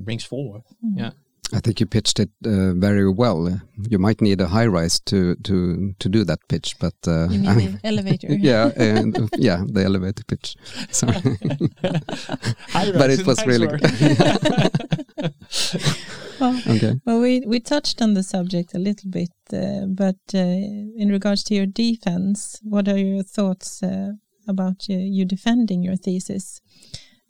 brings 0.07 0.23
forward. 0.23 0.61
Mm. 0.83 0.97
Yeah. 0.97 1.11
I 1.53 1.59
think 1.59 1.79
you 1.79 1.85
pitched 1.85 2.19
it 2.19 2.29
uh, 2.45 2.73
very 2.73 3.09
well. 3.09 3.61
You 3.89 3.99
might 3.99 4.21
need 4.21 4.41
a 4.41 4.47
high 4.47 4.65
rise 4.65 4.99
to 5.05 5.35
to 5.35 5.93
to 5.99 6.09
do 6.09 6.23
that 6.25 6.39
pitch, 6.47 6.75
but 6.79 6.93
uh, 7.07 7.27
You 7.29 7.49
I 7.49 7.55
mean 7.55 7.57
mean, 7.57 7.79
the 7.81 7.87
elevator? 7.87 8.33
yeah, 8.51 8.71
and 8.75 9.17
uh, 9.17 9.27
yeah, 9.37 9.63
the 9.65 9.83
elevator 9.83 10.23
pitch. 10.27 10.55
Sorry, 10.91 11.21
But 11.81 13.09
it 13.09 13.25
was 13.25 13.45
really 13.45 13.67
sword. 13.67 13.81
Well, 16.39 16.59
okay. 16.67 16.95
Well, 17.05 17.21
we, 17.21 17.41
we 17.45 17.59
touched 17.59 18.01
on 18.01 18.15
the 18.15 18.23
subject 18.23 18.73
a 18.73 18.79
little 18.79 19.09
bit, 19.09 19.29
uh, 19.53 19.85
but 19.87 20.17
uh, 20.33 20.39
in 20.39 21.09
regards 21.09 21.43
to 21.45 21.55
your 21.55 21.67
defense, 21.67 22.59
what 22.63 22.87
are 22.87 22.97
your 22.97 23.23
thoughts 23.23 23.81
uh, 23.83 24.13
about 24.47 24.89
you, 24.89 24.97
you 24.97 25.25
defending 25.25 25.83
your 25.83 25.95
thesis? 25.95 26.59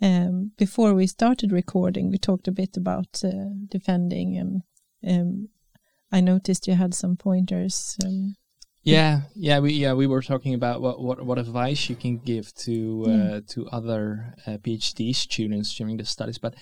Um, 0.02 0.52
before 0.58 0.94
we 0.94 1.08
started 1.08 1.52
recording, 1.52 2.10
we 2.10 2.18
talked 2.18 2.48
a 2.48 2.52
bit 2.52 2.78
about 2.78 3.22
uh, 3.24 3.54
defending, 3.70 4.38
and 4.38 4.64
um, 5.08 5.50
I 6.12 6.22
noticed 6.22 6.68
you 6.68 6.76
had 6.76 6.94
some 6.94 7.16
pointers. 7.16 7.98
Um, 8.06 8.36
Yeah, 8.84 9.22
yeah, 9.34 9.60
we 9.60 9.74
yeah 9.74 9.94
we 9.94 10.08
were 10.08 10.22
talking 10.22 10.54
about 10.54 10.82
what 10.82 11.00
what, 11.00 11.26
what 11.26 11.40
advice 11.40 11.90
you 11.90 11.96
can 11.96 12.18
give 12.18 12.54
to 12.66 13.06
uh, 13.08 13.42
to 13.54 13.68
other 13.70 14.36
uh, 14.46 14.58
PhD 14.58 15.16
students 15.16 15.74
during 15.78 15.98
the 15.98 16.06
studies, 16.06 16.38
but 16.38 16.56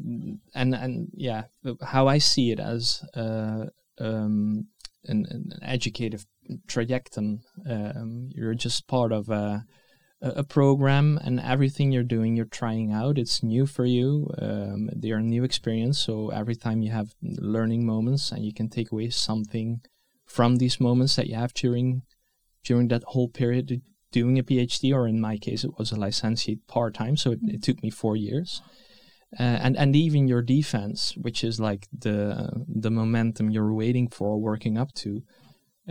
mm, 0.00 0.38
and 0.54 0.74
and 0.74 1.08
yeah, 1.12 1.44
how 1.82 2.06
I 2.06 2.18
see 2.18 2.52
it 2.52 2.60
as 2.60 3.02
uh, 3.16 3.66
um, 3.98 4.68
an, 5.04 5.26
an 5.30 5.58
educative 5.62 6.26
trajectory. 6.68 7.40
Um, 7.68 8.30
you're 8.30 8.54
just 8.54 8.86
part 8.86 9.10
of 9.12 9.28
a 9.28 9.64
a 10.36 10.44
program, 10.44 11.18
and 11.22 11.38
everything 11.38 11.92
you're 11.92 12.02
doing, 12.02 12.36
you're 12.36 12.46
trying 12.46 12.92
out. 12.92 13.18
It's 13.18 13.42
new 13.42 13.66
for 13.66 13.84
you. 13.84 14.30
Um, 14.40 14.88
they're 14.92 15.18
a 15.18 15.22
new 15.22 15.44
experience, 15.44 15.98
so 15.98 16.30
every 16.30 16.56
time 16.56 16.82
you 16.82 16.90
have 16.90 17.14
learning 17.22 17.84
moments, 17.84 18.32
and 18.32 18.44
you 18.44 18.52
can 18.52 18.68
take 18.68 18.90
away 18.90 19.10
something 19.10 19.80
from 20.24 20.56
these 20.56 20.80
moments 20.80 21.16
that 21.16 21.26
you 21.26 21.36
have 21.36 21.52
during 21.52 22.02
during 22.64 22.88
that 22.88 23.02
whole 23.08 23.28
period 23.28 23.82
doing 24.10 24.38
a 24.38 24.42
PhD, 24.42 24.94
or 24.94 25.06
in 25.06 25.20
my 25.20 25.36
case, 25.36 25.64
it 25.64 25.78
was 25.78 25.92
a 25.92 25.96
licentiate 25.96 26.66
part 26.66 26.94
time, 26.94 27.16
so 27.16 27.32
it, 27.32 27.40
it 27.42 27.62
took 27.62 27.82
me 27.82 27.90
four 27.90 28.16
years. 28.16 28.62
Uh, 29.38 29.42
and 29.42 29.76
and 29.76 29.96
even 29.96 30.28
your 30.28 30.42
defense, 30.42 31.14
which 31.20 31.44
is 31.44 31.58
like 31.58 31.86
the 31.92 32.50
the 32.68 32.90
momentum 32.90 33.50
you're 33.50 33.74
waiting 33.74 34.08
for, 34.08 34.40
working 34.40 34.78
up 34.78 34.92
to, 34.94 35.22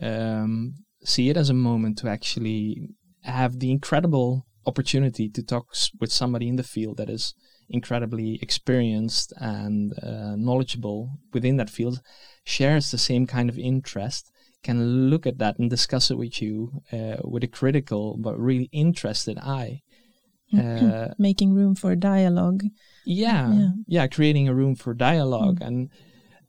um, 0.01 0.73
see 1.03 1.29
it 1.29 1.37
as 1.37 1.49
a 1.49 1.53
moment 1.53 1.97
to 1.97 2.07
actually 2.07 2.89
have 3.23 3.59
the 3.59 3.71
incredible 3.71 4.45
opportunity 4.65 5.29
to 5.29 5.43
talk 5.43 5.67
s- 5.73 5.91
with 5.99 6.11
somebody 6.11 6.47
in 6.47 6.55
the 6.55 6.63
field 6.63 6.97
that 6.97 7.09
is 7.09 7.33
incredibly 7.69 8.39
experienced 8.41 9.33
and 9.37 9.93
uh, 10.03 10.35
knowledgeable 10.35 11.11
within 11.33 11.57
that 11.57 11.69
field, 11.69 12.01
shares 12.43 12.91
the 12.91 12.97
same 12.97 13.25
kind 13.25 13.49
of 13.49 13.57
interest, 13.57 14.31
can 14.63 15.09
look 15.09 15.25
at 15.27 15.37
that 15.39 15.57
and 15.59 15.69
discuss 15.69 16.11
it 16.11 16.17
with 16.17 16.41
you 16.41 16.81
uh, 16.91 17.17
with 17.23 17.43
a 17.43 17.47
critical 17.47 18.17
but 18.17 18.39
really 18.39 18.69
interested 18.71 19.37
eye. 19.39 19.81
Uh, 20.55 21.07
making 21.17 21.51
room 21.53 21.73
for 21.73 21.95
dialogue. 21.95 22.63
yeah, 23.05 23.51
Yeah. 23.51 23.69
yeah, 23.87 24.07
creating 24.07 24.47
a 24.47 24.53
room 24.53 24.75
for 24.75 24.93
dialogue 24.93 25.57
and 25.61 25.89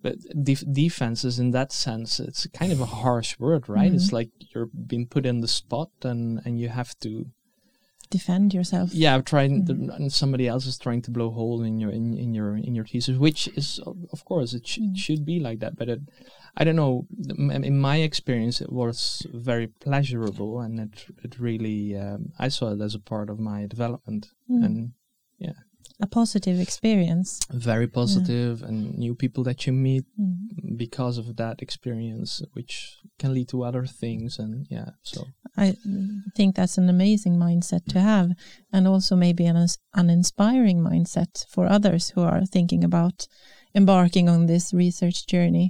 but 0.04 0.14
def- 0.48 0.68
defense 0.84 1.20
is 1.30 1.36
in 1.44 1.50
that 1.58 1.70
sense 1.86 2.10
it's 2.28 2.42
kind 2.60 2.72
of 2.76 2.80
a 2.80 2.92
harsh 3.02 3.30
word, 3.44 3.62
right? 3.76 3.92
It's 3.98 4.12
like 4.18 4.30
you're 4.50 4.70
being 4.92 5.06
put 5.14 5.24
in 5.30 5.36
the 5.44 5.52
spot 5.60 5.90
and 6.10 6.22
and 6.44 6.52
you 6.62 6.68
have 6.80 6.92
to 7.04 7.10
Defend 8.10 8.48
yourself. 8.58 8.88
yeah 9.04 9.14
trying 9.32 9.54
to, 9.66 9.72
and 9.96 10.12
somebody 10.12 10.46
else 10.52 10.66
is 10.70 10.78
trying 10.78 11.02
to 11.06 11.10
blow 11.16 11.30
hole 11.38 11.60
in 11.68 11.74
your 11.82 11.90
in, 12.00 12.06
in 12.24 12.30
your 12.38 12.50
in 12.66 12.72
your 12.78 12.84
thesis 12.90 13.16
which 13.26 13.40
is 13.60 13.66
of 14.16 14.20
course 14.30 14.50
it, 14.58 14.64
sh- 14.70 14.78
it 14.88 14.96
should 15.04 15.22
be 15.32 15.36
like 15.46 15.58
that 15.62 15.74
but 15.80 15.88
it, 15.94 16.00
i 16.58 16.62
don't 16.64 16.76
know 16.76 16.94
in 17.66 17.76
my 17.90 17.96
experience 18.08 18.56
it 18.66 18.72
was 18.82 19.26
very 19.50 19.66
pleasurable 19.86 20.52
and 20.64 20.74
it 20.84 20.94
it 21.26 21.32
really 21.48 21.80
um, 22.04 22.20
i 22.38 22.48
saw 22.56 22.66
it 22.74 22.80
as 22.88 22.94
a 22.94 23.04
part 23.12 23.28
of 23.30 23.38
my 23.52 23.60
development 23.74 24.22
Mm. 24.50 24.64
and 24.66 24.76
A 26.04 26.06
positive 26.06 26.58
experience. 26.66 27.28
very 27.70 27.88
positive 28.00 28.54
and 28.68 28.76
new 29.04 29.14
people 29.22 29.42
that 29.48 29.58
you 29.66 29.72
meet 29.88 30.04
Mm. 30.20 30.76
because 30.84 31.16
of 31.22 31.26
that 31.42 31.56
experience 31.66 32.30
which 32.56 32.74
can 33.20 33.30
lead 33.36 33.48
to 33.52 33.58
other 33.68 33.84
things 34.02 34.30
and 34.42 34.52
yeah 34.76 34.90
so 35.12 35.20
I 35.64 35.68
think 36.36 36.50
that's 36.56 36.78
an 36.82 36.88
amazing 36.96 37.34
mindset 37.46 37.84
to 37.92 37.98
have, 38.00 38.28
and 38.74 38.82
also 38.92 39.12
maybe 39.26 39.44
an, 39.52 39.58
an 40.00 40.08
inspiring 40.18 40.78
mindset 40.90 41.32
for 41.54 41.64
others 41.76 42.04
who 42.12 42.22
are 42.32 42.44
thinking 42.54 42.82
about 42.90 43.16
embarking 43.80 44.26
on 44.34 44.40
this 44.46 44.64
research 44.84 45.18
journey. 45.32 45.66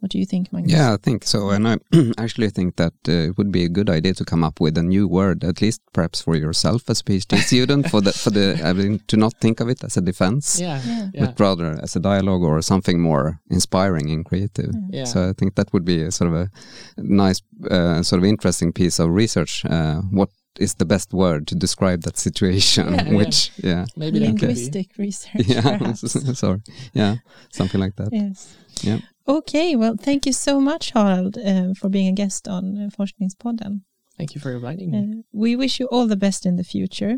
What 0.00 0.10
do 0.10 0.18
you 0.18 0.24
think, 0.26 0.50
Magnus? 0.52 0.72
Yeah, 0.72 0.94
I 0.94 0.96
think 0.96 1.24
so. 1.24 1.50
And 1.50 1.68
I 1.68 1.76
actually 2.18 2.48
think 2.50 2.76
that 2.76 2.94
uh, 3.08 3.12
it 3.28 3.36
would 3.38 3.52
be 3.52 3.64
a 3.64 3.68
good 3.68 3.90
idea 3.90 4.14
to 4.14 4.24
come 4.24 4.42
up 4.42 4.58
with 4.60 4.78
a 4.78 4.82
new 4.82 5.06
word, 5.06 5.44
at 5.44 5.60
least 5.60 5.80
perhaps 5.92 6.22
for 6.22 6.34
yourself 6.36 6.88
as 6.90 7.00
a 7.00 7.04
PhD 7.04 7.36
student, 7.46 7.90
for 7.90 8.00
the 8.00 8.12
for 8.12 8.30
the 8.30 8.58
I 8.64 8.72
mean, 8.72 9.00
to 9.08 9.16
not 9.16 9.34
think 9.40 9.60
of 9.60 9.68
it 9.68 9.84
as 9.84 9.96
a 9.96 10.00
defense, 10.00 10.58
yeah 10.60 10.80
Yeah. 10.86 11.08
yeah 11.14 11.26
but 11.26 11.40
rather 11.40 11.78
as 11.82 11.96
a 11.96 12.00
dialogue 12.00 12.42
or 12.42 12.62
something 12.62 12.98
more 13.00 13.40
inspiring 13.50 14.10
and 14.10 14.24
creative. 14.24 14.72
yeah 14.90 15.04
So 15.06 15.28
I 15.30 15.32
think 15.34 15.54
that 15.54 15.72
would 15.72 15.84
be 15.84 16.02
a 16.02 16.10
sort 16.10 16.32
of 16.32 16.36
a 16.40 16.48
nice, 16.96 17.42
uh, 17.70 18.02
sort 18.02 18.22
of 18.22 18.24
interesting 18.24 18.72
piece 18.72 18.98
of 19.02 19.10
research. 19.10 19.64
Uh, 19.66 20.00
what 20.10 20.30
is 20.58 20.74
the 20.74 20.84
best 20.84 21.12
word 21.12 21.46
to 21.46 21.54
describe 21.54 22.02
that 22.02 22.18
situation? 22.18 22.94
Yeah, 22.94 23.04
yeah. 23.04 23.16
Which, 23.18 23.50
yeah, 23.62 23.84
maybe 23.96 24.18
that 24.18 24.38
could 24.38 24.48
Linguistic 24.48 24.88
research, 24.98 25.46
yeah, 25.46 25.92
sorry, 26.34 26.60
yeah, 26.94 27.16
something 27.52 27.80
like 27.80 27.96
that. 27.96 28.08
yes. 28.12 28.56
Yeah. 28.82 28.98
Okay, 29.30 29.76
well, 29.76 29.96
thank 29.96 30.26
you 30.26 30.32
so 30.32 30.60
much, 30.60 30.90
Harald, 30.90 31.38
uh, 31.38 31.72
for 31.74 31.88
being 31.88 32.08
a 32.08 32.12
guest 32.12 32.48
on 32.48 32.64
uh, 32.76 32.88
Forskningspodden. 32.98 33.82
thank 34.18 34.34
you 34.34 34.40
for 34.40 34.52
inviting 34.52 34.90
me 34.90 34.98
Uh, 34.98 35.22
we 35.32 35.54
wish 35.56 35.78
you 35.80 35.86
all 35.92 36.06
the 36.08 36.22
best 36.26 36.44
in 36.44 36.56
the 36.56 36.64
future. 36.64 37.14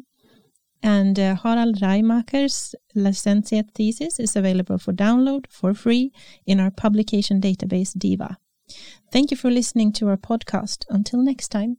And 0.82 1.18
uh, 1.18 1.36
Harald 1.42 1.80
Reimacher's 1.80 2.74
licentiate 2.94 3.70
thesis 3.74 4.20
is 4.20 4.36
available 4.36 4.78
for 4.78 4.92
download 4.92 5.44
for 5.48 5.74
free 5.74 6.12
in 6.44 6.60
our 6.60 6.70
publication 6.70 7.40
database 7.40 7.92
DIVA. 7.96 8.36
Thank 9.12 9.30
you 9.30 9.36
for 9.36 9.50
listening 9.50 9.92
to 9.92 10.08
our 10.08 10.18
podcast. 10.18 10.84
Until 10.90 11.20
next 11.22 11.48
time. 11.48 11.76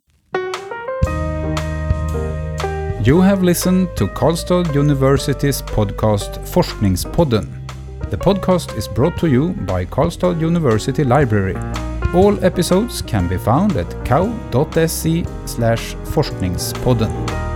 You 3.04 3.22
have 3.22 3.43
listened 3.43 3.89
to 3.98 4.08
Karlstad 4.08 4.74
University's 4.74 5.62
podcast 5.62 6.39
Forskningspodden. 6.54 7.62
The 8.13 8.19
podcast 8.19 8.78
is 8.78 8.88
brought 8.88 9.17
to 9.21 9.28
you 9.28 9.54
by 9.65 9.86
Karlstad 9.86 10.39
University 10.39 11.04
Library. 11.04 11.56
All 12.13 12.38
episodes 12.45 13.02
can 13.02 13.28
be 13.28 13.39
found 13.39 13.76
at 13.76 13.89
kau.se 14.06 15.23
forskningspodden. 16.13 17.53